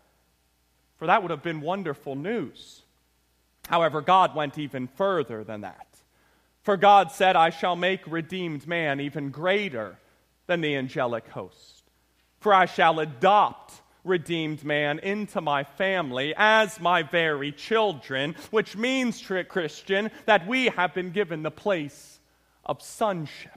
For 0.98 1.08
that 1.08 1.24
would 1.24 1.32
have 1.32 1.42
been 1.42 1.60
wonderful 1.60 2.16
news. 2.16 2.84
However, 3.68 4.00
God 4.00 4.36
went 4.36 4.60
even 4.60 4.86
further 4.86 5.44
than 5.44 5.62
that. 5.62 5.88
For 6.62 6.78
God 6.78 7.12
said, 7.12 7.36
I 7.36 7.50
shall 7.50 7.76
make 7.76 8.06
redeemed 8.06 8.68
man 8.68 9.00
even 9.00 9.32
greater 9.32 9.98
than 10.46 10.62
the 10.62 10.76
angelic 10.76 11.30
host. 11.30 11.90
For 12.38 12.54
I 12.54 12.68
shall 12.68 13.00
adopt 13.00 13.82
redeemed 14.06 14.64
man 14.64 15.00
into 15.00 15.42
my 15.42 15.64
family 15.64 16.34
as 16.38 16.80
my 16.80 17.04
very 17.04 17.52
children, 17.52 18.36
which 18.52 18.78
means, 18.78 19.22
Christian, 19.50 20.12
that 20.26 20.48
we 20.48 20.68
have 20.68 20.94
been 20.94 21.12
given 21.12 21.44
the 21.44 21.52
place 21.52 22.20
of 22.64 22.82
sonship. 22.82 23.52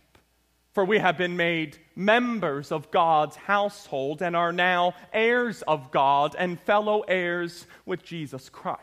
For 0.72 0.84
we 0.84 0.98
have 0.98 1.18
been 1.18 1.36
made 1.36 1.78
members 1.96 2.70
of 2.70 2.90
God's 2.90 3.36
household 3.36 4.22
and 4.22 4.36
are 4.36 4.52
now 4.52 4.94
heirs 5.12 5.62
of 5.62 5.90
God 5.90 6.36
and 6.38 6.60
fellow 6.60 7.00
heirs 7.00 7.66
with 7.84 8.04
Jesus 8.04 8.48
Christ. 8.48 8.82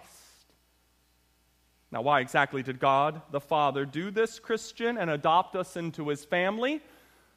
Now, 1.92 2.02
why 2.02 2.20
exactly 2.20 2.64
did 2.64 2.80
God 2.80 3.22
the 3.32 3.40
Father 3.40 3.86
do 3.86 4.12
this, 4.12 4.40
Christian, 4.40 4.98
and 4.98 5.10
adopt 5.10 5.56
us 5.56 5.78
into 5.78 6.10
his 6.10 6.26
family? 6.26 6.82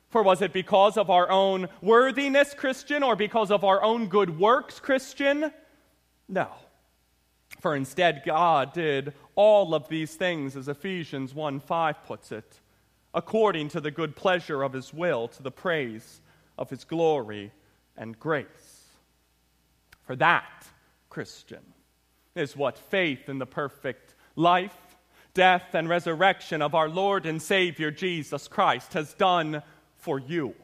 For 0.08 0.22
was 0.22 0.40
it 0.40 0.52
because 0.52 0.96
of 0.96 1.10
our 1.10 1.30
own 1.30 1.68
worthiness, 1.82 2.54
Christian, 2.54 3.02
or 3.02 3.14
because 3.14 3.50
of 3.50 3.62
our 3.62 3.82
own 3.82 4.08
good 4.08 4.38
works, 4.38 4.80
Christian? 4.80 5.52
No. 6.28 6.48
For 7.60 7.74
instead, 7.76 8.22
God 8.24 8.72
did 8.72 9.12
all 9.34 9.74
of 9.74 9.88
these 9.88 10.14
things, 10.14 10.56
as 10.56 10.68
Ephesians 10.68 11.34
1 11.34 11.60
5 11.60 12.04
puts 12.04 12.32
it, 12.32 12.60
according 13.12 13.68
to 13.70 13.80
the 13.80 13.90
good 13.90 14.16
pleasure 14.16 14.62
of 14.62 14.72
his 14.72 14.94
will, 14.94 15.28
to 15.28 15.42
the 15.42 15.50
praise 15.50 16.20
of 16.56 16.70
his 16.70 16.84
glory 16.84 17.52
and 17.96 18.18
grace. 18.18 18.86
For 20.06 20.16
that, 20.16 20.66
Christian, 21.10 21.62
is 22.34 22.56
what 22.56 22.78
faith 22.78 23.28
in 23.28 23.38
the 23.38 23.46
perfect 23.46 24.14
life, 24.36 24.96
death, 25.34 25.74
and 25.74 25.88
resurrection 25.88 26.62
of 26.62 26.74
our 26.74 26.88
Lord 26.88 27.26
and 27.26 27.42
Savior 27.42 27.90
Jesus 27.90 28.48
Christ 28.48 28.94
has 28.94 29.12
done 29.14 29.62
for 29.98 30.18
you 30.18 30.54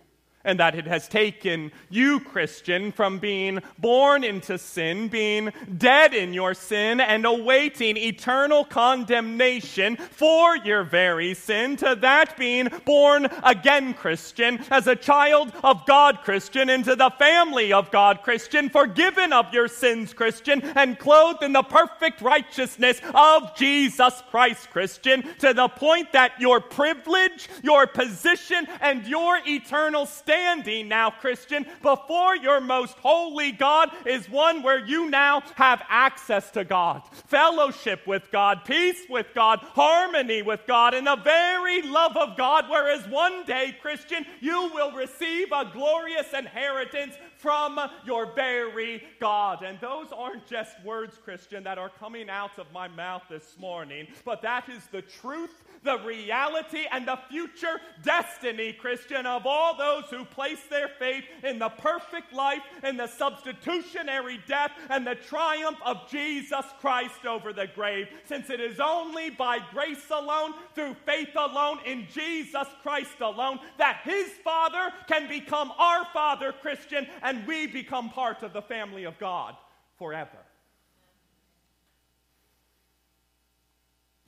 and 0.45 0.61
that 0.61 0.75
it 0.75 0.87
has 0.87 1.09
taken 1.09 1.73
you, 1.89 2.21
Christian, 2.21 2.93
from 2.93 3.19
being 3.19 3.61
born 3.79 4.25
into 4.25 4.59
sin, 4.59 5.09
being 5.09 5.53
dead 5.79 6.13
in 6.13 6.35
your 6.35 6.55
sin, 6.55 7.01
and 7.01 7.25
awaiting 7.25 7.97
eternal 7.97 8.65
condemnation 8.65 9.97
for 9.97 10.57
your 10.59 10.85
very 10.85 11.35
sin, 11.35 11.77
to 11.77 11.97
that 12.01 12.37
being 12.37 12.69
born 12.85 13.27
again, 13.43 13.95
Christian, 13.95 14.63
as 14.71 14.87
a 14.87 14.97
child 14.97 15.53
of 15.63 15.87
God, 15.87 16.19
Christian, 16.23 16.69
into 16.69 16.95
the 16.95 17.11
family 17.19 17.73
of 17.73 17.91
God, 17.91 18.23
Christian, 18.23 18.69
forgiven 18.69 19.33
of 19.33 19.53
your 19.53 19.69
sins, 19.69 20.13
Christian, 20.13 20.61
and 20.77 20.99
clothed 20.99 21.43
in 21.43 21.53
the 21.53 21.63
perfect 21.63 22.21
righteousness 22.21 23.01
of 23.15 23.57
Jesus 23.57 24.23
Christ, 24.31 24.71
Christian, 24.71 25.23
to 25.39 25.55
the 25.55 25.69
point 25.69 26.13
that 26.13 26.33
your 26.39 26.61
privilege, 26.61 27.49
your 27.63 27.87
position, 27.87 28.67
and 28.81 29.07
your 29.07 29.39
eternal 29.47 30.05
state 30.05 30.34
standing 30.35 30.89
now, 30.89 31.11
Christian, 31.11 31.65
before 31.81 32.35
your 32.35 32.61
most 32.61 32.95
holy 32.99 33.53
God 33.53 33.91
is 34.05 34.29
one 34.29 34.65
where 34.65 34.85
you 34.85 35.09
now 35.09 35.43
have 35.55 35.81
access 35.89 36.51
to 36.51 36.65
God, 36.65 37.03
fellowship 37.29 38.05
with 38.05 38.33
God, 38.33 38.65
peace 38.65 39.03
with 39.09 39.29
God, 39.33 39.61
harmony 39.61 40.43
with 40.43 40.67
God, 40.67 40.93
and 40.93 41.07
the 41.07 41.15
very 41.15 41.83
love 41.83 42.17
of 42.17 42.37
God. 42.37 42.65
Whereas 42.69 43.07
one 43.07 43.45
day, 43.45 43.77
Christian, 43.81 44.27
you 44.41 44.73
will 44.75 44.91
receive 44.91 45.53
a 45.53 45.71
glorious 45.73 46.33
inheritance 46.37 47.15
from 47.37 47.79
your 48.05 48.33
very 48.35 49.03
God. 49.21 49.63
And 49.63 49.79
those 49.81 50.09
aren't 50.13 50.47
just 50.47 50.83
words, 50.85 51.19
Christian, 51.23 51.65
that 51.65 51.79
are 51.79 51.91
coming 51.91 52.29
out 52.29 52.59
of 52.59 52.67
my 52.73 52.89
mouth 52.89 53.23
this 53.29 53.57
morning, 53.59 54.07
but 54.25 54.43
that 54.43 54.69
is 54.69 54.87
the 54.93 55.03
truth 55.03 55.65
the 55.85 55.99
reality 55.99 56.85
and 56.91 57.07
the 57.07 57.19
future 57.29 57.81
destiny, 58.03 58.73
Christian, 58.73 59.27
of 59.27 59.47
all 59.47 59.77
those 59.77 60.05
who 60.11 60.25
place 60.25 60.63
their 60.71 60.89
faith 60.99 61.25
in 61.45 61.59
the 61.59 61.69
perfect 61.69 62.33
life 62.33 62.63
in 62.83 62.97
the 62.97 63.07
substitutionary 63.07 64.41
death 64.49 64.73
and 64.89 65.07
the 65.07 65.15
triumph 65.15 65.79
of 65.85 66.09
Jesus 66.11 66.65
Christ 66.81 67.27
over 67.27 67.53
the 67.53 67.69
grave. 67.75 68.09
Since 68.25 68.51
it 68.51 68.61
is 68.61 68.81
only 68.81 69.31
by 69.31 69.59
grace 69.73 70.11
alone, 70.11 70.55
through 70.75 70.97
faith 71.07 71.37
alone, 71.37 71.79
in 71.85 72.07
Jesus 72.13 72.67
Christ 72.83 73.21
alone, 73.21 73.61
that 73.79 74.01
his 74.05 74.29
Father 74.43 74.93
can 75.07 75.29
become 75.29 75.71
our 75.79 76.07
Father, 76.13 76.53
Christian, 76.53 77.07
and 77.23 77.34
we 77.47 77.67
become 77.67 78.11
part 78.11 78.43
of 78.43 78.53
the 78.53 78.63
family 78.63 79.05
of 79.05 79.19
God 79.19 79.57
forever. 79.99 80.39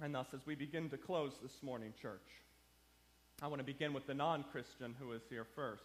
And 0.02 0.14
thus, 0.14 0.26
as 0.34 0.40
we 0.46 0.54
begin 0.54 0.90
to 0.90 0.98
close 0.98 1.32
this 1.42 1.62
morning, 1.62 1.94
church, 2.00 2.28
I 3.42 3.48
want 3.48 3.60
to 3.60 3.64
begin 3.64 3.92
with 3.92 4.06
the 4.06 4.14
non 4.14 4.44
Christian 4.52 4.94
who 4.98 5.12
is 5.12 5.22
here 5.28 5.46
first. 5.54 5.82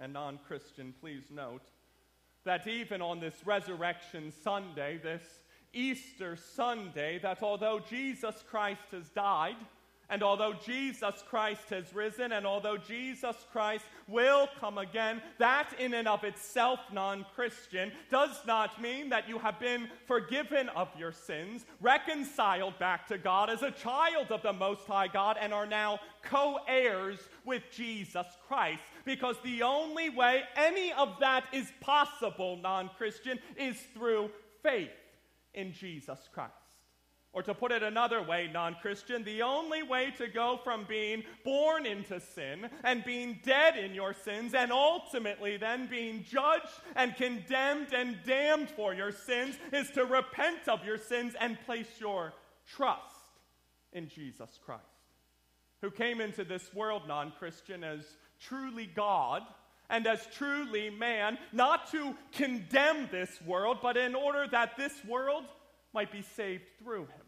And 0.00 0.12
non 0.12 0.38
Christian, 0.46 0.94
please 1.00 1.24
note 1.30 1.62
that 2.44 2.66
even 2.66 3.02
on 3.02 3.20
this 3.20 3.34
Resurrection 3.44 4.32
Sunday, 4.42 4.98
this 5.02 5.22
Easter 5.72 6.36
Sunday, 6.36 7.18
that 7.18 7.42
although 7.42 7.78
Jesus 7.78 8.42
Christ 8.48 8.86
has 8.92 9.08
died, 9.10 9.56
and 10.10 10.22
although 10.22 10.54
Jesus 10.54 11.22
Christ 11.28 11.68
has 11.68 11.92
risen, 11.92 12.32
and 12.32 12.46
although 12.46 12.78
Jesus 12.78 13.36
Christ 13.52 13.84
will 14.06 14.48
come 14.58 14.78
again, 14.78 15.20
that 15.38 15.74
in 15.78 15.92
and 15.92 16.08
of 16.08 16.24
itself, 16.24 16.80
non 16.92 17.26
Christian, 17.34 17.92
does 18.10 18.30
not 18.46 18.80
mean 18.80 19.10
that 19.10 19.28
you 19.28 19.38
have 19.38 19.60
been 19.60 19.88
forgiven 20.06 20.70
of 20.70 20.88
your 20.98 21.12
sins, 21.12 21.66
reconciled 21.82 22.78
back 22.78 23.06
to 23.08 23.18
God 23.18 23.50
as 23.50 23.62
a 23.62 23.70
child 23.70 24.32
of 24.32 24.42
the 24.42 24.52
Most 24.52 24.86
High 24.86 25.08
God, 25.08 25.36
and 25.38 25.52
are 25.52 25.66
now 25.66 26.00
co 26.22 26.58
heirs 26.66 27.18
with 27.44 27.62
Jesus 27.70 28.26
Christ. 28.46 28.82
Because 29.04 29.36
the 29.44 29.62
only 29.62 30.08
way 30.08 30.42
any 30.56 30.90
of 30.92 31.16
that 31.20 31.44
is 31.52 31.70
possible, 31.80 32.56
non 32.56 32.88
Christian, 32.96 33.38
is 33.58 33.76
through 33.94 34.30
faith 34.62 34.88
in 35.52 35.74
Jesus 35.74 36.18
Christ. 36.32 36.54
Or 37.32 37.42
to 37.42 37.54
put 37.54 37.72
it 37.72 37.82
another 37.82 38.22
way, 38.22 38.48
non 38.52 38.76
Christian, 38.80 39.22
the 39.22 39.42
only 39.42 39.82
way 39.82 40.12
to 40.16 40.28
go 40.28 40.58
from 40.64 40.86
being 40.88 41.22
born 41.44 41.84
into 41.84 42.20
sin 42.20 42.68
and 42.82 43.04
being 43.04 43.38
dead 43.44 43.76
in 43.76 43.94
your 43.94 44.14
sins 44.14 44.54
and 44.54 44.72
ultimately 44.72 45.58
then 45.58 45.86
being 45.88 46.24
judged 46.24 46.72
and 46.96 47.14
condemned 47.16 47.92
and 47.92 48.16
damned 48.24 48.70
for 48.70 48.94
your 48.94 49.12
sins 49.12 49.56
is 49.72 49.90
to 49.90 50.04
repent 50.06 50.68
of 50.68 50.84
your 50.84 50.98
sins 50.98 51.34
and 51.38 51.60
place 51.66 52.00
your 52.00 52.32
trust 52.66 53.04
in 53.92 54.08
Jesus 54.08 54.58
Christ, 54.64 54.82
who 55.82 55.90
came 55.90 56.20
into 56.20 56.44
this 56.44 56.72
world, 56.74 57.02
non 57.06 57.32
Christian, 57.38 57.84
as 57.84 58.04
truly 58.40 58.86
God 58.86 59.42
and 59.90 60.06
as 60.06 60.26
truly 60.34 60.90
man, 60.90 61.38
not 61.52 61.90
to 61.92 62.14
condemn 62.32 63.08
this 63.10 63.40
world, 63.46 63.78
but 63.82 63.96
in 63.96 64.14
order 64.14 64.46
that 64.50 64.76
this 64.76 64.92
world 65.06 65.44
might 65.98 66.12
be 66.12 66.22
saved 66.22 66.62
through 66.80 67.00
him. 67.00 67.26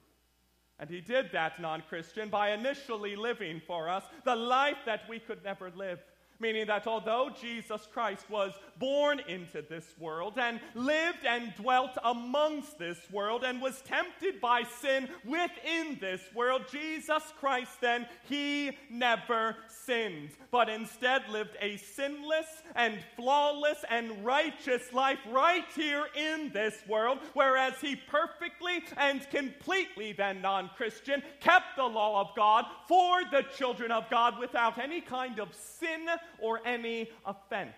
And 0.78 0.88
he 0.88 1.00
did 1.00 1.32
that, 1.32 1.60
non 1.60 1.82
Christian, 1.88 2.28
by 2.28 2.52
initially 2.52 3.16
living 3.16 3.60
for 3.66 3.88
us 3.88 4.04
the 4.24 4.36
life 4.36 4.76
that 4.86 5.00
we 5.08 5.18
could 5.18 5.42
never 5.42 5.72
live 5.74 5.98
meaning 6.40 6.66
that 6.66 6.86
although 6.86 7.30
Jesus 7.40 7.86
Christ 7.92 8.28
was 8.28 8.52
born 8.78 9.20
into 9.28 9.62
this 9.62 9.84
world 9.98 10.38
and 10.38 10.58
lived 10.74 11.24
and 11.26 11.54
dwelt 11.54 11.96
amongst 12.02 12.78
this 12.78 12.98
world 13.12 13.44
and 13.44 13.60
was 13.60 13.82
tempted 13.82 14.40
by 14.40 14.62
sin 14.80 15.08
within 15.24 15.98
this 16.00 16.22
world, 16.34 16.62
Jesus 16.72 17.22
Christ 17.38 17.80
then, 17.80 18.06
he 18.28 18.76
never 18.90 19.56
sinned, 19.68 20.30
but 20.50 20.68
instead 20.68 21.28
lived 21.28 21.56
a 21.60 21.76
sinless 21.76 22.46
and 22.74 22.98
flawless 23.16 23.84
and 23.88 24.24
righteous 24.24 24.92
life 24.92 25.18
right 25.30 25.64
here 25.74 26.06
in 26.16 26.50
this 26.52 26.76
world, 26.88 27.18
whereas 27.34 27.74
he 27.80 27.96
perfectly 27.96 28.82
and 28.96 29.28
completely, 29.30 30.12
then 30.12 30.40
non 30.40 30.70
Christian, 30.76 31.22
kept 31.40 31.76
the 31.76 31.84
law 31.84 32.20
of 32.20 32.34
God 32.34 32.64
for 32.88 33.20
the 33.30 33.44
children 33.56 33.92
of 33.92 34.08
God 34.10 34.38
without 34.38 34.78
any 34.78 35.00
kind 35.00 35.38
of 35.38 35.54
sin 35.54 36.08
or 36.38 36.60
any 36.66 37.10
offense. 37.24 37.74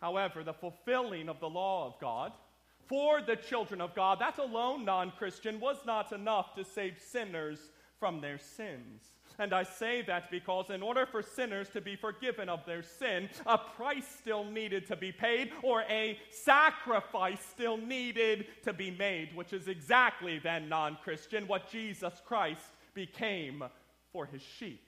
However, 0.00 0.44
the 0.44 0.52
fulfilling 0.52 1.28
of 1.28 1.40
the 1.40 1.48
law 1.48 1.86
of 1.86 2.00
God 2.00 2.32
for 2.86 3.20
the 3.20 3.36
children 3.36 3.80
of 3.80 3.94
God, 3.94 4.18
that 4.20 4.38
alone, 4.38 4.84
non 4.84 5.12
Christian, 5.18 5.60
was 5.60 5.76
not 5.84 6.12
enough 6.12 6.54
to 6.54 6.64
save 6.64 6.98
sinners 6.98 7.58
from 7.98 8.20
their 8.20 8.38
sins. 8.38 9.02
And 9.38 9.52
I 9.52 9.62
say 9.62 10.02
that 10.02 10.30
because 10.30 10.70
in 10.70 10.82
order 10.82 11.06
for 11.06 11.22
sinners 11.22 11.68
to 11.70 11.80
be 11.80 11.94
forgiven 11.94 12.48
of 12.48 12.64
their 12.66 12.82
sin, 12.82 13.28
a 13.46 13.58
price 13.58 14.06
still 14.18 14.44
needed 14.44 14.86
to 14.88 14.96
be 14.96 15.12
paid 15.12 15.52
or 15.62 15.82
a 15.82 16.18
sacrifice 16.30 17.40
still 17.40 17.76
needed 17.76 18.46
to 18.64 18.72
be 18.72 18.90
made, 18.90 19.34
which 19.36 19.52
is 19.52 19.68
exactly 19.68 20.40
then, 20.40 20.68
non 20.68 20.96
Christian, 21.04 21.46
what 21.46 21.70
Jesus 21.70 22.20
Christ 22.24 22.64
became 22.94 23.62
for 24.12 24.26
his 24.26 24.42
sheep. 24.42 24.87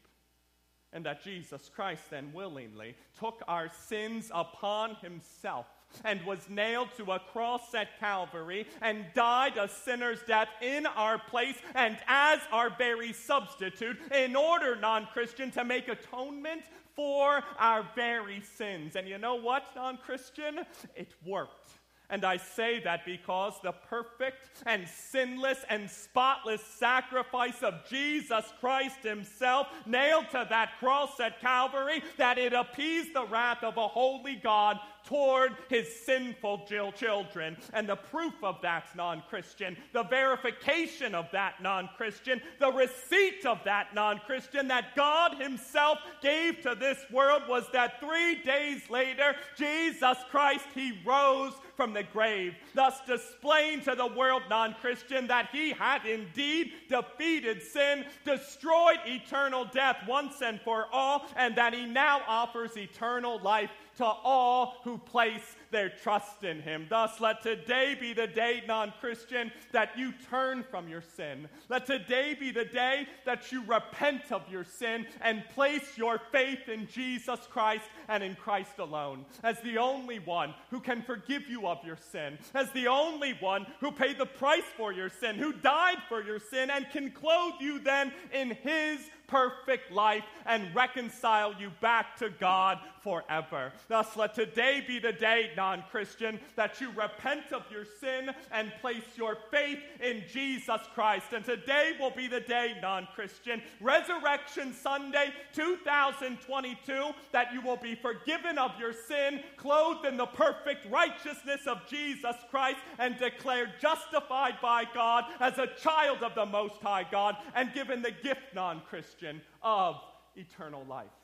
And 0.92 1.04
that 1.06 1.22
Jesus 1.22 1.70
Christ 1.74 2.02
then 2.10 2.32
willingly 2.32 2.96
took 3.18 3.42
our 3.46 3.70
sins 3.86 4.30
upon 4.34 4.96
himself 4.96 5.66
and 6.04 6.24
was 6.24 6.48
nailed 6.48 6.88
to 6.96 7.12
a 7.12 7.18
cross 7.18 7.74
at 7.74 7.98
Calvary 7.98 8.66
and 8.80 9.04
died 9.14 9.56
a 9.56 9.68
sinner's 9.68 10.22
death 10.22 10.48
in 10.60 10.86
our 10.86 11.18
place 11.18 11.56
and 11.74 11.96
as 12.06 12.40
our 12.52 12.70
very 12.76 13.12
substitute 13.12 13.98
in 14.12 14.36
order, 14.36 14.76
non 14.76 15.06
Christian, 15.12 15.50
to 15.52 15.64
make 15.64 15.88
atonement 15.88 16.62
for 16.94 17.42
our 17.58 17.86
very 17.94 18.40
sins. 18.40 18.96
And 18.96 19.08
you 19.08 19.18
know 19.18 19.36
what, 19.36 19.64
non 19.76 19.96
Christian? 19.96 20.60
It 20.94 21.14
worked. 21.24 21.79
And 22.10 22.24
I 22.24 22.36
say 22.36 22.80
that 22.80 23.04
because 23.04 23.54
the 23.62 23.72
perfect 23.72 24.38
and 24.66 24.86
sinless 24.88 25.64
and 25.68 25.88
spotless 25.88 26.62
sacrifice 26.62 27.62
of 27.62 27.74
Jesus 27.88 28.44
Christ 28.58 28.98
Himself, 29.02 29.68
nailed 29.86 30.28
to 30.32 30.46
that 30.50 30.72
cross 30.78 31.20
at 31.20 31.40
Calvary, 31.40 32.02
that 32.16 32.36
it 32.36 32.52
appeased 32.52 33.14
the 33.14 33.26
wrath 33.26 33.62
of 33.62 33.76
a 33.76 33.88
holy 33.88 34.34
God 34.34 34.78
toward 35.04 35.52
his 35.68 35.88
sinful 36.04 36.66
children. 36.96 37.56
And 37.72 37.88
the 37.88 37.96
proof 37.96 38.34
of 38.42 38.60
that 38.62 38.84
non 38.96 39.22
Christian, 39.28 39.76
the 39.92 40.04
verification 40.04 41.14
of 41.14 41.26
that 41.32 41.62
non 41.62 41.88
Christian, 41.96 42.40
the 42.58 42.72
receipt 42.72 43.44
of 43.46 43.58
that 43.64 43.94
non 43.94 44.18
Christian 44.26 44.68
that 44.68 44.94
God 44.96 45.40
Himself 45.40 45.98
gave 46.22 46.60
to 46.62 46.74
this 46.74 46.98
world 47.12 47.42
was 47.48 47.64
that 47.72 48.00
three 48.00 48.36
days 48.42 48.88
later, 48.90 49.34
Jesus 49.56 50.18
Christ, 50.30 50.66
He 50.74 50.98
rose 51.04 51.52
from 51.76 51.92
the 51.92 52.02
grave, 52.02 52.54
thus 52.74 53.00
displaying 53.06 53.80
to 53.82 53.94
the 53.94 54.06
world 54.06 54.42
non 54.50 54.74
Christian 54.80 55.26
that 55.28 55.48
He 55.52 55.70
had 55.70 56.04
indeed 56.04 56.72
defeated 56.88 57.62
sin, 57.62 58.04
destroyed 58.24 58.98
eternal 59.06 59.64
death 59.64 59.96
once 60.06 60.42
and 60.42 60.60
for 60.60 60.86
all, 60.92 61.26
and 61.36 61.56
that 61.56 61.74
He 61.74 61.86
now 61.86 62.20
offers 62.26 62.76
eternal 62.76 63.40
life 63.40 63.70
to 64.00 64.06
all 64.06 64.76
who 64.82 64.96
place 64.96 65.56
their 65.70 65.88
trust 65.88 66.44
in 66.44 66.60
him. 66.60 66.86
Thus, 66.88 67.20
let 67.20 67.42
today 67.42 67.96
be 67.98 68.12
the 68.12 68.26
day, 68.26 68.62
non 68.66 68.92
Christian, 69.00 69.52
that 69.72 69.96
you 69.96 70.12
turn 70.30 70.64
from 70.70 70.88
your 70.88 71.02
sin. 71.16 71.48
Let 71.68 71.86
today 71.86 72.36
be 72.38 72.50
the 72.50 72.64
day 72.64 73.06
that 73.24 73.52
you 73.52 73.62
repent 73.64 74.32
of 74.32 74.42
your 74.50 74.64
sin 74.64 75.06
and 75.20 75.44
place 75.54 75.96
your 75.96 76.20
faith 76.32 76.68
in 76.68 76.86
Jesus 76.86 77.40
Christ 77.50 77.84
and 78.08 78.22
in 78.22 78.34
Christ 78.34 78.78
alone 78.78 79.24
as 79.42 79.60
the 79.60 79.78
only 79.78 80.18
one 80.18 80.54
who 80.70 80.80
can 80.80 81.02
forgive 81.02 81.48
you 81.48 81.66
of 81.66 81.78
your 81.84 81.98
sin, 82.12 82.38
as 82.54 82.70
the 82.72 82.88
only 82.88 83.32
one 83.40 83.66
who 83.80 83.90
paid 83.90 84.18
the 84.18 84.26
price 84.26 84.64
for 84.76 84.92
your 84.92 85.08
sin, 85.08 85.36
who 85.36 85.52
died 85.52 85.98
for 86.08 86.22
your 86.22 86.38
sin, 86.38 86.70
and 86.70 86.88
can 86.90 87.10
clothe 87.10 87.54
you 87.60 87.78
then 87.78 88.12
in 88.32 88.50
his 88.50 89.00
perfect 89.30 89.92
life 89.92 90.24
and 90.44 90.74
reconcile 90.74 91.54
you 91.58 91.70
back 91.80 92.16
to 92.16 92.30
God 92.30 92.78
forever. 93.02 93.72
Thus, 93.88 94.16
let 94.16 94.34
today 94.34 94.84
be 94.86 94.98
the 94.98 95.12
day, 95.12 95.52
non 95.60 95.84
Christian, 95.90 96.40
that 96.56 96.80
you 96.80 96.90
repent 96.92 97.52
of 97.52 97.64
your 97.70 97.84
sin 97.84 98.30
and 98.50 98.72
place 98.80 99.04
your 99.14 99.36
faith 99.50 99.78
in 100.02 100.22
Jesus 100.32 100.80
Christ. 100.94 101.34
And 101.34 101.44
today 101.44 101.92
will 102.00 102.12
be 102.12 102.28
the 102.28 102.40
day, 102.40 102.76
non 102.80 103.06
Christian, 103.14 103.60
Resurrection 103.78 104.72
Sunday 104.72 105.34
2022, 105.52 107.10
that 107.32 107.52
you 107.52 107.60
will 107.60 107.76
be 107.76 107.94
forgiven 107.94 108.56
of 108.56 108.70
your 108.80 108.94
sin, 108.94 109.40
clothed 109.58 110.06
in 110.06 110.16
the 110.16 110.24
perfect 110.24 110.90
righteousness 110.90 111.66
of 111.66 111.86
Jesus 111.86 112.36
Christ, 112.50 112.78
and 112.98 113.18
declared 113.18 113.72
justified 113.82 114.54
by 114.62 114.84
God 114.94 115.24
as 115.40 115.58
a 115.58 115.68
child 115.82 116.22
of 116.22 116.34
the 116.34 116.46
Most 116.46 116.80
High 116.80 117.06
God, 117.10 117.36
and 117.54 117.74
given 117.74 118.00
the 118.00 118.12
gift, 118.12 118.54
non 118.54 118.80
Christian, 118.88 119.42
of 119.62 119.96
eternal 120.36 120.86
life. 120.88 121.19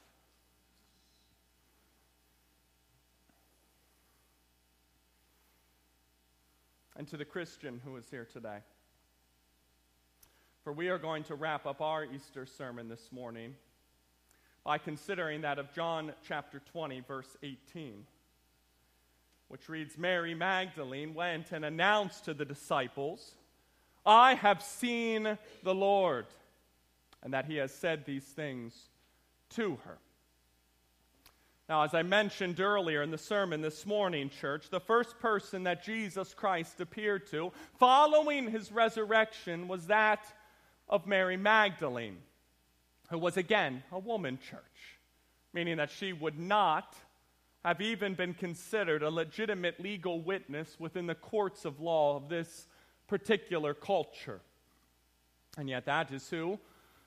And 6.97 7.07
to 7.09 7.17
the 7.17 7.25
Christian 7.25 7.81
who 7.85 7.97
is 7.97 8.07
here 8.11 8.27
today. 8.31 8.59
For 10.65 10.73
we 10.73 10.89
are 10.89 10.99
going 10.99 11.25
to 11.25 11.35
wrap 11.35 11.67
up 11.67 11.81
our 11.81 12.05
Easter 12.05 12.47
sermon 12.47 12.89
this 12.89 13.13
morning 13.13 13.55
by 14.65 14.79
considering 14.79 15.43
that 15.43 15.59
of 15.59 15.73
John 15.73 16.13
chapter 16.27 16.61
20, 16.73 17.01
verse 17.01 17.37
18, 17.43 18.05
which 19.49 19.69
reads 19.69 19.97
Mary 19.97 20.35
Magdalene 20.35 21.15
went 21.15 21.53
and 21.53 21.65
announced 21.65 22.25
to 22.25 22.35
the 22.35 22.45
disciples, 22.45 23.37
I 24.05 24.35
have 24.35 24.63
seen 24.63 25.39
the 25.63 25.75
Lord, 25.75 26.27
and 27.23 27.33
that 27.33 27.45
he 27.45 27.57
has 27.57 27.73
said 27.73 28.05
these 28.05 28.25
things 28.25 28.75
to 29.51 29.79
her. 29.85 29.99
Now, 31.69 31.83
as 31.83 31.95
I 31.95 32.03
mentioned 32.03 32.61
earlier 32.61 33.03
in 33.03 33.11
the 33.11 33.19
sermon 33.19 33.61
this 33.61 33.85
morning, 33.85 34.31
church, 34.31 34.71
the 34.71 34.79
first 34.79 35.19
person 35.19 35.65
that 35.65 35.83
Jesus 35.83 36.33
Christ 36.33 36.81
appeared 36.81 37.27
to 37.33 37.51
following 37.81 38.49
his 38.49 38.71
resurrection 38.71 39.67
was 39.67 39.89
that 39.89 40.25
of 40.89 41.09
Mary 41.09 41.37
Magdalene, 41.37 42.19
who 43.11 43.19
was 43.19 43.37
again 43.37 43.83
a 43.91 43.99
woman 43.99 44.39
church, 44.49 44.61
meaning 45.53 45.79
that 45.79 45.91
she 45.91 46.13
would 46.13 46.39
not 46.39 46.95
have 47.65 47.81
even 47.81 48.15
been 48.15 48.35
considered 48.35 49.03
a 49.03 49.11
legitimate 49.11 49.81
legal 49.81 50.21
witness 50.21 50.77
within 50.79 51.09
the 51.09 51.17
courts 51.17 51.65
of 51.65 51.81
law 51.81 52.15
of 52.15 52.29
this 52.29 52.69
particular 53.09 53.75
culture. 53.75 54.41
And 55.59 55.69
yet, 55.69 55.87
that 55.87 56.13
is 56.13 56.31
who 56.31 56.61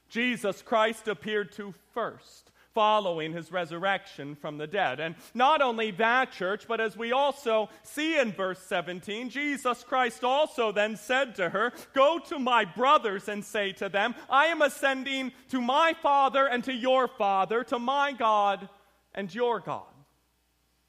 Jesus 0.09 0.61
Christ 0.61 1.07
appeared 1.07 1.53
to 1.53 1.73
first 1.93 2.51
following 2.73 3.33
his 3.33 3.51
resurrection 3.51 4.35
from 4.35 4.57
the 4.57 4.67
dead. 4.67 4.99
And 4.99 5.15
not 5.33 5.61
only 5.61 5.91
that, 5.91 6.31
church, 6.31 6.65
but 6.67 6.79
as 6.79 6.95
we 6.95 7.11
also 7.11 7.69
see 7.83 8.17
in 8.17 8.31
verse 8.31 8.59
17, 8.59 9.29
Jesus 9.29 9.83
Christ 9.83 10.23
also 10.23 10.71
then 10.71 10.95
said 10.95 11.35
to 11.35 11.49
her, 11.49 11.73
Go 11.93 12.19
to 12.29 12.39
my 12.39 12.65
brothers 12.65 13.27
and 13.27 13.43
say 13.43 13.71
to 13.73 13.89
them, 13.89 14.15
I 14.29 14.45
am 14.47 14.61
ascending 14.61 15.31
to 15.49 15.61
my 15.61 15.93
Father 16.01 16.45
and 16.45 16.63
to 16.65 16.73
your 16.73 17.07
Father, 17.07 17.63
to 17.65 17.79
my 17.79 18.11
God 18.11 18.69
and 19.13 19.33
your 19.33 19.59
God. 19.59 19.83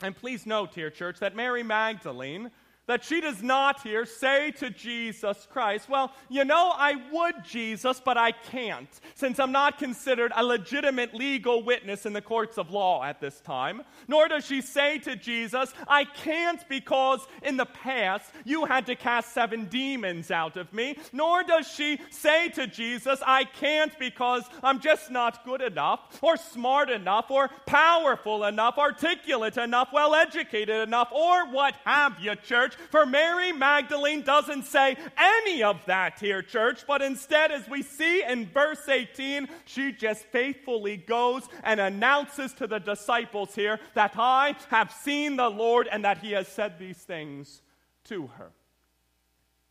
And 0.03 0.16
please 0.16 0.47
note 0.47 0.75
here, 0.75 0.90
church, 0.90 1.19
that 1.21 1.37
Mary 1.37 1.62
Magdalene 1.62 2.51
that 2.90 3.05
she 3.05 3.20
does 3.20 3.40
not 3.40 3.81
here 3.83 4.05
say 4.05 4.50
to 4.50 4.68
Jesus 4.68 5.46
Christ, 5.48 5.88
Well, 5.88 6.12
you 6.29 6.44
know, 6.44 6.72
I 6.74 6.96
would, 7.12 7.44
Jesus, 7.44 8.03
but 8.05 8.18
I 8.18 8.33
can't, 8.33 8.88
since 9.14 9.38
I'm 9.38 9.53
not 9.53 9.79
considered 9.79 10.33
a 10.35 10.42
legitimate 10.42 11.14
legal 11.14 11.62
witness 11.62 12.05
in 12.05 12.14
the 12.14 12.20
courts 12.20 12.59
of 12.59 12.72
law 12.72 13.05
at 13.05 13.20
this 13.20 13.40
time. 13.42 13.83
Nor 14.09 14.26
does 14.26 14.44
she 14.44 14.61
say 14.61 14.98
to 14.98 15.14
Jesus, 15.14 15.72
I 15.87 16.03
can't 16.03 16.68
because 16.68 17.20
in 17.44 17.57
the 17.57 17.64
past 17.64 18.29
you 18.44 18.64
had 18.64 18.87
to 18.87 18.96
cast 18.96 19.35
seven 19.35 19.66
demons 19.66 20.33
out 20.33 20.57
of 20.57 20.72
me. 20.72 20.98
Nor 21.12 21.44
does 21.44 21.68
she 21.68 22.00
say 22.11 22.48
to 22.48 22.66
Jesus, 22.66 23.20
I 23.24 23.44
can't 23.44 23.96
because 24.00 24.42
I'm 24.64 24.81
just 24.81 25.12
not 25.12 25.44
good 25.44 25.62
enough, 25.62 26.18
or 26.22 26.37
smart 26.37 26.90
enough, 26.90 27.31
or 27.31 27.50
powerful 27.66 28.42
enough, 28.42 28.79
articulate 28.79 29.59
enough, 29.59 29.90
well 29.92 30.12
educated 30.12 30.88
enough, 30.88 31.12
or 31.12 31.46
what 31.53 31.76
have 31.85 32.18
you, 32.18 32.35
church. 32.35 32.74
For 32.90 33.05
Mary 33.05 33.53
Magdalene 33.53 34.23
doesn't 34.23 34.64
say 34.64 34.97
any 35.16 35.62
of 35.62 35.85
that 35.87 36.19
here, 36.19 36.43
church, 36.43 36.85
but 36.87 37.03
instead, 37.03 37.53
as 37.53 37.69
we 37.69 37.83
see 37.83 38.23
in 38.25 38.47
verse 38.47 38.88
18, 38.88 39.49
she 39.66 39.93
just 39.93 40.25
faithfully 40.27 40.97
goes 40.97 41.49
and 41.62 41.81
announces 41.81 42.53
to 42.55 42.66
the 42.66 42.79
disciples 42.79 43.55
here 43.55 43.79
that 43.95 44.14
I 44.16 44.57
have 44.69 44.93
seen 44.93 45.37
the 45.37 45.51
Lord 45.51 45.88
and 45.90 46.05
that 46.05 46.19
he 46.19 46.33
has 46.33 46.49
said 46.49 46.79
these 46.79 46.99
things 46.99 47.62
to 48.05 48.29
her. 48.29 48.51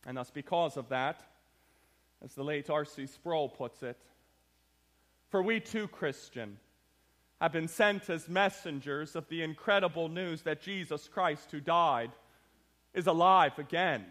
And 0.06 0.16
thus, 0.16 0.30
because 0.30 0.76
of 0.76 0.88
that, 0.88 1.22
as 2.22 2.34
the 2.34 2.44
late 2.44 2.70
R.C. 2.70 3.06
Sproul 3.06 3.48
puts 3.48 3.82
it, 3.82 3.98
for 5.30 5.42
we 5.42 5.60
too, 5.60 5.88
Christian, 5.88 6.58
have 7.40 7.52
been 7.52 7.68
sent 7.68 8.10
as 8.10 8.28
messengers 8.28 9.16
of 9.16 9.28
the 9.28 9.42
incredible 9.42 10.08
news 10.08 10.42
that 10.42 10.60
Jesus 10.60 11.08
Christ, 11.08 11.50
who 11.50 11.60
died, 11.60 12.10
is 12.94 13.06
alive 13.06 13.58
again. 13.58 14.04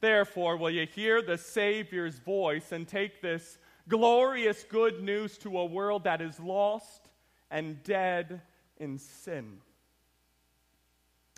Therefore, 0.00 0.56
will 0.56 0.70
you 0.70 0.86
hear 0.86 1.22
the 1.22 1.38
Savior's 1.38 2.18
voice 2.18 2.72
and 2.72 2.86
take 2.86 3.22
this 3.22 3.58
glorious 3.88 4.64
good 4.64 5.02
news 5.02 5.38
to 5.38 5.58
a 5.58 5.64
world 5.64 6.04
that 6.04 6.20
is 6.20 6.40
lost 6.40 7.08
and 7.50 7.82
dead 7.84 8.40
in 8.78 8.98
sin? 8.98 9.58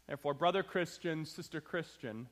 Therefore, 0.06 0.34
brother 0.34 0.62
Christian, 0.62 1.24
sister 1.24 1.60
Christian, 1.60 2.28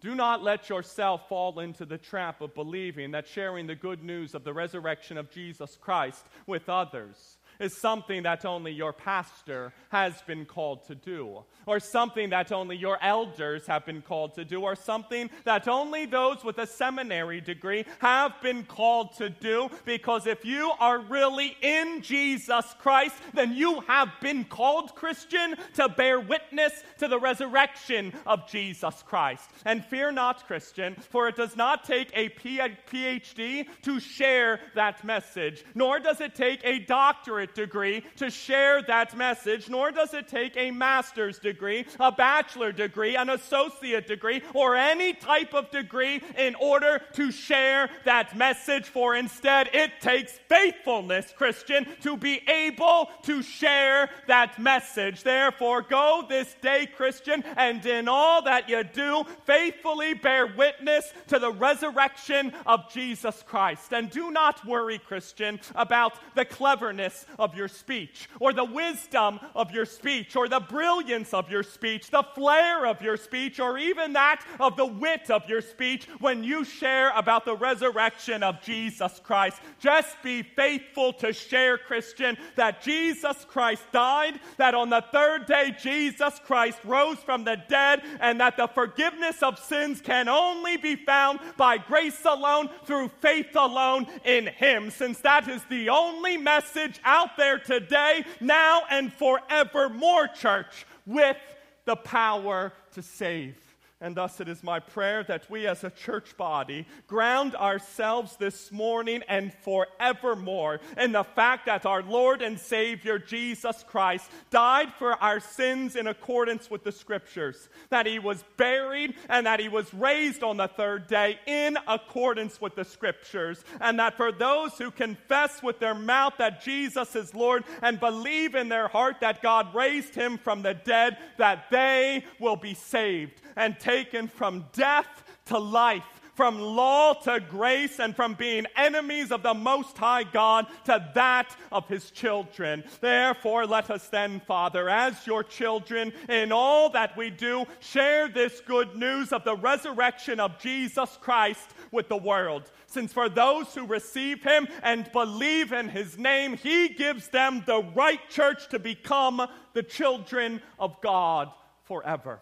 Do 0.00 0.14
not 0.14 0.42
let 0.42 0.68
yourself 0.68 1.28
fall 1.28 1.60
into 1.60 1.86
the 1.86 1.98
trap 1.98 2.40
of 2.40 2.54
believing 2.54 3.12
that 3.12 3.28
sharing 3.28 3.66
the 3.66 3.74
good 3.76 4.02
news 4.02 4.34
of 4.34 4.44
the 4.44 4.52
resurrection 4.52 5.16
of 5.16 5.30
Jesus 5.30 5.78
Christ 5.80 6.26
with 6.46 6.68
others 6.68 7.38
is 7.58 7.76
something 7.76 8.22
that 8.24 8.44
only 8.44 8.72
your 8.72 8.92
pastor 8.92 9.72
has 9.90 10.20
been 10.22 10.44
called 10.44 10.86
to 10.86 10.94
do, 10.94 11.44
or 11.66 11.78
something 11.78 12.30
that 12.30 12.50
only 12.50 12.76
your 12.76 12.98
elders 13.02 13.66
have 13.66 13.86
been 13.86 14.02
called 14.02 14.34
to 14.34 14.44
do, 14.44 14.62
or 14.62 14.74
something 14.74 15.30
that 15.44 15.68
only 15.68 16.06
those 16.06 16.42
with 16.44 16.58
a 16.58 16.66
seminary 16.66 17.40
degree 17.40 17.84
have 18.00 18.32
been 18.42 18.64
called 18.64 19.16
to 19.16 19.28
do. 19.28 19.68
Because 19.84 20.26
if 20.26 20.44
you 20.44 20.72
are 20.80 20.98
really 20.98 21.56
in 21.62 22.02
Jesus 22.02 22.64
Christ, 22.78 23.14
then 23.34 23.54
you 23.54 23.80
have 23.82 24.08
been 24.20 24.44
called, 24.44 24.94
Christian, 24.94 25.54
to 25.74 25.88
bear 25.88 26.20
witness 26.20 26.72
to 26.98 27.08
the 27.08 27.18
resurrection 27.18 28.12
of 28.26 28.48
Jesus 28.48 29.02
Christ. 29.02 29.48
And 29.64 29.84
fear 29.84 30.10
not, 30.10 30.46
Christian, 30.46 30.94
for 31.10 31.28
it 31.28 31.36
does 31.36 31.56
not 31.56 31.84
take 31.84 32.10
a 32.14 32.28
PhD 32.28 33.66
to 33.82 34.00
share 34.00 34.60
that 34.74 35.04
message, 35.04 35.64
nor 35.74 36.00
does 36.00 36.20
it 36.20 36.34
take 36.34 36.60
a 36.64 36.78
doctorate 36.78 37.41
degree 37.46 38.02
to 38.16 38.30
share 38.30 38.82
that 38.82 39.16
message, 39.16 39.68
nor 39.68 39.90
does 39.90 40.14
it 40.14 40.28
take 40.28 40.56
a 40.56 40.70
master's 40.70 41.38
degree, 41.38 41.86
a 42.00 42.12
bachelor 42.12 42.72
degree, 42.72 43.16
an 43.16 43.30
associate 43.30 44.06
degree, 44.06 44.42
or 44.54 44.76
any 44.76 45.12
type 45.12 45.54
of 45.54 45.70
degree 45.70 46.22
in 46.38 46.54
order 46.56 47.00
to 47.12 47.30
share 47.30 47.90
that 48.04 48.36
message. 48.36 48.86
For 48.86 49.14
instead, 49.14 49.70
it 49.72 49.90
takes 50.00 50.32
faithfulness, 50.48 51.32
Christian, 51.36 51.86
to 52.02 52.16
be 52.16 52.40
able 52.48 53.10
to 53.22 53.42
share 53.42 54.10
that 54.28 54.58
message. 54.58 55.22
Therefore, 55.22 55.82
go 55.82 56.24
this 56.28 56.54
day, 56.62 56.86
Christian, 56.86 57.42
and 57.56 57.84
in 57.84 58.08
all 58.08 58.42
that 58.42 58.68
you 58.68 58.84
do, 58.84 59.24
faithfully 59.44 60.14
bear 60.14 60.46
witness 60.46 61.12
to 61.28 61.38
the 61.38 61.52
resurrection 61.52 62.52
of 62.66 62.90
Jesus 62.92 63.42
Christ. 63.46 63.92
And 63.92 64.10
do 64.10 64.30
not 64.30 64.66
worry, 64.66 64.98
Christian, 64.98 65.60
about 65.74 66.14
the 66.34 66.44
cleverness 66.44 67.26
of 67.38 67.54
your 67.54 67.68
speech, 67.68 68.28
or 68.40 68.52
the 68.52 68.64
wisdom 68.64 69.40
of 69.54 69.70
your 69.72 69.84
speech, 69.84 70.36
or 70.36 70.48
the 70.48 70.60
brilliance 70.60 71.34
of 71.34 71.50
your 71.50 71.62
speech, 71.62 72.10
the 72.10 72.24
flair 72.34 72.86
of 72.86 73.00
your 73.02 73.16
speech, 73.16 73.60
or 73.60 73.78
even 73.78 74.12
that 74.12 74.44
of 74.60 74.76
the 74.76 74.86
wit 74.86 75.30
of 75.30 75.48
your 75.48 75.60
speech 75.60 76.06
when 76.20 76.44
you 76.44 76.64
share 76.64 77.10
about 77.16 77.44
the 77.44 77.56
resurrection 77.56 78.42
of 78.42 78.60
Jesus 78.62 79.20
Christ. 79.22 79.60
Just 79.78 80.20
be 80.22 80.42
faithful 80.42 81.12
to 81.14 81.32
share, 81.32 81.78
Christian, 81.78 82.36
that 82.56 82.82
Jesus 82.82 83.44
Christ 83.48 83.82
died, 83.92 84.40
that 84.56 84.74
on 84.74 84.90
the 84.90 85.04
third 85.12 85.46
day 85.46 85.74
Jesus 85.80 86.40
Christ 86.44 86.78
rose 86.84 87.18
from 87.18 87.44
the 87.44 87.56
dead, 87.68 88.02
and 88.20 88.40
that 88.40 88.56
the 88.56 88.68
forgiveness 88.68 89.42
of 89.42 89.58
sins 89.58 90.00
can 90.00 90.28
only 90.28 90.76
be 90.76 90.96
found 90.96 91.40
by 91.56 91.78
grace 91.78 92.24
alone, 92.24 92.68
through 92.84 93.08
faith 93.20 93.54
alone 93.54 94.06
in 94.24 94.46
Him, 94.46 94.90
since 94.90 95.18
that 95.20 95.48
is 95.48 95.62
the 95.64 95.88
only 95.88 96.36
message 96.36 97.00
out 97.22 97.36
there 97.36 97.58
today, 97.58 98.24
now, 98.40 98.82
and 98.90 99.12
forevermore, 99.12 100.28
church, 100.28 100.86
with 101.06 101.36
the 101.84 101.96
power 101.96 102.72
to 102.94 103.02
save. 103.02 103.56
And 104.02 104.16
thus, 104.16 104.40
it 104.40 104.48
is 104.48 104.64
my 104.64 104.80
prayer 104.80 105.22
that 105.28 105.48
we 105.48 105.64
as 105.68 105.84
a 105.84 105.90
church 105.90 106.36
body 106.36 106.86
ground 107.06 107.54
ourselves 107.54 108.34
this 108.36 108.72
morning 108.72 109.22
and 109.28 109.54
forevermore 109.62 110.80
in 110.98 111.12
the 111.12 111.22
fact 111.22 111.66
that 111.66 111.86
our 111.86 112.02
Lord 112.02 112.42
and 112.42 112.58
Savior 112.58 113.20
Jesus 113.20 113.84
Christ 113.86 114.28
died 114.50 114.92
for 114.98 115.12
our 115.22 115.38
sins 115.38 115.94
in 115.94 116.08
accordance 116.08 116.68
with 116.68 116.82
the 116.82 116.90
Scriptures, 116.90 117.68
that 117.90 118.06
He 118.06 118.18
was 118.18 118.42
buried 118.56 119.14
and 119.28 119.46
that 119.46 119.60
He 119.60 119.68
was 119.68 119.94
raised 119.94 120.42
on 120.42 120.56
the 120.56 120.66
third 120.66 121.06
day 121.06 121.38
in 121.46 121.78
accordance 121.86 122.60
with 122.60 122.74
the 122.74 122.84
Scriptures, 122.84 123.62
and 123.80 124.00
that 124.00 124.16
for 124.16 124.32
those 124.32 124.76
who 124.78 124.90
confess 124.90 125.62
with 125.62 125.78
their 125.78 125.94
mouth 125.94 126.34
that 126.38 126.64
Jesus 126.64 127.14
is 127.14 127.36
Lord 127.36 127.62
and 127.82 128.00
believe 128.00 128.56
in 128.56 128.68
their 128.68 128.88
heart 128.88 129.20
that 129.20 129.42
God 129.42 129.72
raised 129.76 130.16
Him 130.16 130.38
from 130.38 130.62
the 130.62 130.74
dead, 130.74 131.18
that 131.38 131.70
they 131.70 132.24
will 132.40 132.56
be 132.56 132.74
saved 132.74 133.41
and 133.56 133.78
taken 133.78 134.28
from 134.28 134.64
death 134.72 135.24
to 135.46 135.58
life, 135.58 136.04
from 136.34 136.58
law 136.58 137.12
to 137.12 137.40
grace, 137.40 138.00
and 138.00 138.16
from 138.16 138.32
being 138.34 138.64
enemies 138.74 139.30
of 139.30 139.42
the 139.42 139.52
Most 139.52 139.98
High 139.98 140.24
God 140.24 140.66
to 140.84 141.10
that 141.14 141.54
of 141.70 141.86
His 141.88 142.10
children. 142.10 142.84
Therefore, 143.00 143.66
let 143.66 143.90
us 143.90 144.08
then, 144.08 144.40
Father, 144.40 144.88
as 144.88 145.26
your 145.26 145.44
children, 145.44 146.12
in 146.28 146.50
all 146.50 146.88
that 146.90 147.16
we 147.18 147.28
do, 147.28 147.66
share 147.80 148.28
this 148.28 148.60
good 148.60 148.96
news 148.96 149.30
of 149.32 149.44
the 149.44 149.56
resurrection 149.56 150.40
of 150.40 150.58
Jesus 150.58 151.18
Christ 151.20 151.74
with 151.90 152.08
the 152.08 152.16
world. 152.16 152.70
Since 152.86 153.12
for 153.12 153.28
those 153.28 153.74
who 153.74 153.86
receive 153.86 154.42
Him 154.42 154.68
and 154.82 155.10
believe 155.12 155.72
in 155.72 155.88
His 155.88 156.16
name, 156.16 156.56
He 156.56 156.88
gives 156.88 157.28
them 157.28 157.62
the 157.66 157.82
right 157.94 158.20
church 158.30 158.68
to 158.68 158.78
become 158.78 159.46
the 159.74 159.82
children 159.82 160.62
of 160.78 161.00
God 161.02 161.50
forever. 161.84 162.40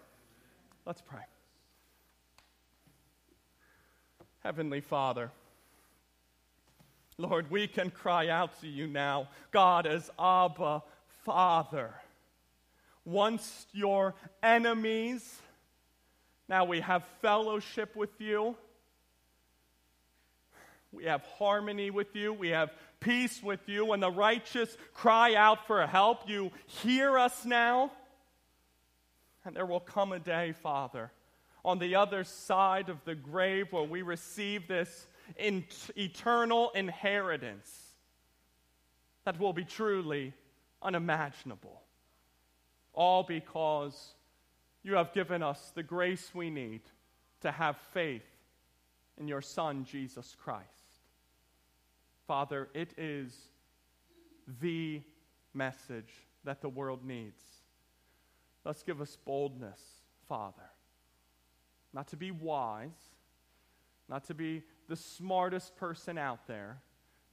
Let's 0.90 1.02
pray. 1.02 1.22
Heavenly 4.42 4.80
Father, 4.80 5.30
Lord, 7.16 7.48
we 7.48 7.68
can 7.68 7.90
cry 7.90 8.26
out 8.26 8.60
to 8.62 8.66
you 8.66 8.88
now, 8.88 9.28
God, 9.52 9.86
as 9.86 10.10
Abba, 10.18 10.82
Father. 11.24 11.94
Once 13.04 13.68
your 13.72 14.16
enemies, 14.42 15.40
now 16.48 16.64
we 16.64 16.80
have 16.80 17.04
fellowship 17.22 17.94
with 17.94 18.20
you. 18.20 18.56
We 20.90 21.04
have 21.04 21.22
harmony 21.38 21.92
with 21.92 22.16
you. 22.16 22.32
We 22.32 22.48
have 22.48 22.72
peace 22.98 23.40
with 23.40 23.60
you. 23.68 23.84
When 23.84 24.00
the 24.00 24.10
righteous 24.10 24.76
cry 24.92 25.36
out 25.36 25.68
for 25.68 25.86
help, 25.86 26.28
you 26.28 26.50
hear 26.66 27.16
us 27.16 27.44
now. 27.44 27.92
And 29.44 29.56
there 29.56 29.66
will 29.66 29.80
come 29.80 30.12
a 30.12 30.18
day, 30.18 30.52
Father, 30.52 31.10
on 31.64 31.78
the 31.78 31.94
other 31.94 32.24
side 32.24 32.88
of 32.88 33.04
the 33.04 33.14
grave 33.14 33.72
where 33.72 33.84
we 33.84 34.02
receive 34.02 34.68
this 34.68 35.06
in 35.36 35.64
eternal 35.96 36.70
inheritance 36.74 37.94
that 39.24 39.38
will 39.38 39.52
be 39.52 39.64
truly 39.64 40.32
unimaginable. 40.82 41.82
All 42.92 43.22
because 43.22 44.14
you 44.82 44.94
have 44.94 45.12
given 45.12 45.42
us 45.42 45.72
the 45.74 45.82
grace 45.82 46.30
we 46.34 46.50
need 46.50 46.80
to 47.42 47.50
have 47.50 47.76
faith 47.92 48.24
in 49.18 49.28
your 49.28 49.42
Son, 49.42 49.84
Jesus 49.84 50.36
Christ. 50.42 50.66
Father, 52.26 52.68
it 52.74 52.92
is 52.96 53.34
the 54.60 55.00
message 55.54 56.26
that 56.44 56.60
the 56.62 56.68
world 56.68 57.04
needs. 57.04 57.42
Thus, 58.70 58.84
give 58.84 59.00
us 59.00 59.18
boldness, 59.24 59.80
Father. 60.28 60.70
Not 61.92 62.06
to 62.10 62.16
be 62.16 62.30
wise, 62.30 63.02
not 64.08 64.26
to 64.26 64.34
be 64.34 64.62
the 64.86 64.94
smartest 64.94 65.74
person 65.74 66.16
out 66.16 66.46
there 66.46 66.78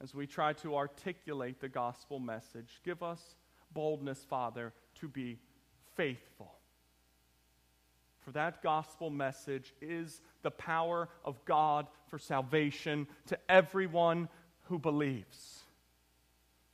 as 0.02 0.12
we 0.12 0.26
try 0.26 0.52
to 0.54 0.74
articulate 0.74 1.60
the 1.60 1.68
gospel 1.68 2.18
message. 2.18 2.80
Give 2.84 3.04
us 3.04 3.36
boldness, 3.72 4.26
Father, 4.28 4.72
to 4.96 5.06
be 5.06 5.38
faithful. 5.94 6.50
For 8.24 8.32
that 8.32 8.60
gospel 8.60 9.08
message 9.08 9.72
is 9.80 10.20
the 10.42 10.50
power 10.50 11.08
of 11.24 11.44
God 11.44 11.86
for 12.08 12.18
salvation 12.18 13.06
to 13.26 13.38
everyone 13.48 14.28
who 14.64 14.80
believes. 14.80 15.60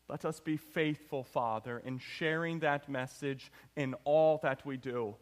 Let 0.08 0.24
us 0.24 0.40
be 0.40 0.56
faithful, 0.56 1.24
Father, 1.24 1.78
in 1.78 1.98
sharing 1.98 2.60
that 2.60 2.88
message 2.88 3.50
in 3.76 3.94
all 4.04 4.38
that 4.42 4.64
we 4.66 4.76
do. 4.76 5.14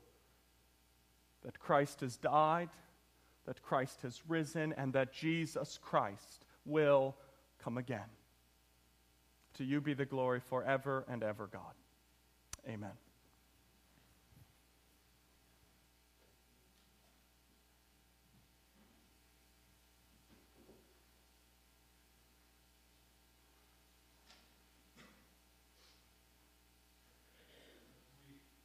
That 1.44 1.58
Christ 1.58 2.00
has 2.00 2.16
died, 2.16 2.70
that 3.46 3.62
Christ 3.62 4.02
has 4.02 4.22
risen, 4.28 4.72
and 4.76 4.92
that 4.92 5.12
Jesus 5.12 5.78
Christ 5.80 6.44
will 6.64 7.14
come 7.62 7.78
again. 7.78 8.10
To 9.54 9.64
you 9.64 9.80
be 9.80 9.94
the 9.94 10.06
glory 10.06 10.40
forever 10.40 11.04
and 11.08 11.22
ever, 11.22 11.46
God. 11.46 11.74
Amen. 12.68 12.92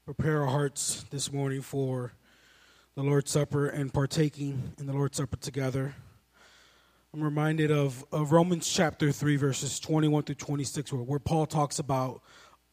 Prepare 0.07 0.41
our 0.41 0.47
hearts 0.47 1.05
this 1.11 1.31
morning 1.31 1.61
for 1.61 2.13
the 2.95 3.03
Lord's 3.03 3.29
Supper 3.29 3.67
and 3.67 3.93
partaking 3.93 4.73
in 4.79 4.87
the 4.87 4.93
Lord's 4.93 5.17
Supper 5.17 5.35
together. 5.35 5.95
I'm 7.13 7.21
reminded 7.21 7.71
of, 7.71 8.05
of 8.11 8.31
Romans 8.31 8.67
chapter 8.67 9.11
3, 9.11 9.35
verses 9.35 9.79
21 9.79 10.23
through 10.23 10.35
26, 10.35 10.93
where, 10.93 11.01
where 11.03 11.19
Paul 11.19 11.45
talks 11.45 11.79
about 11.79 12.21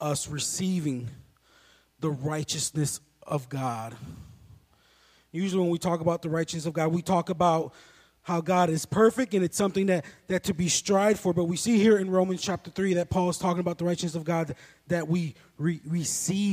us 0.00 0.28
receiving 0.28 1.10
the 1.98 2.10
righteousness 2.10 3.00
of 3.26 3.48
God 3.48 3.96
Usually, 5.34 5.62
when 5.62 5.70
we 5.70 5.78
talk 5.78 6.00
about 6.00 6.22
the 6.22 6.30
righteousness 6.30 6.64
of 6.64 6.74
God, 6.74 6.92
we 6.92 7.02
talk 7.02 7.28
about 7.28 7.74
how 8.22 8.40
God 8.40 8.70
is 8.70 8.86
perfect 8.86 9.34
and 9.34 9.42
it's 9.42 9.56
something 9.56 9.86
that, 9.86 10.04
that 10.28 10.44
to 10.44 10.54
be 10.54 10.68
strived 10.68 11.18
for. 11.18 11.34
But 11.34 11.46
we 11.46 11.56
see 11.56 11.76
here 11.76 11.98
in 11.98 12.08
Romans 12.08 12.40
chapter 12.40 12.70
3 12.70 12.94
that 12.94 13.10
Paul 13.10 13.30
is 13.30 13.36
talking 13.36 13.58
about 13.58 13.78
the 13.78 13.84
righteousness 13.84 14.14
of 14.14 14.22
God 14.22 14.54
that 14.86 15.08
we 15.08 15.34
re- 15.58 15.80
received 15.84 16.52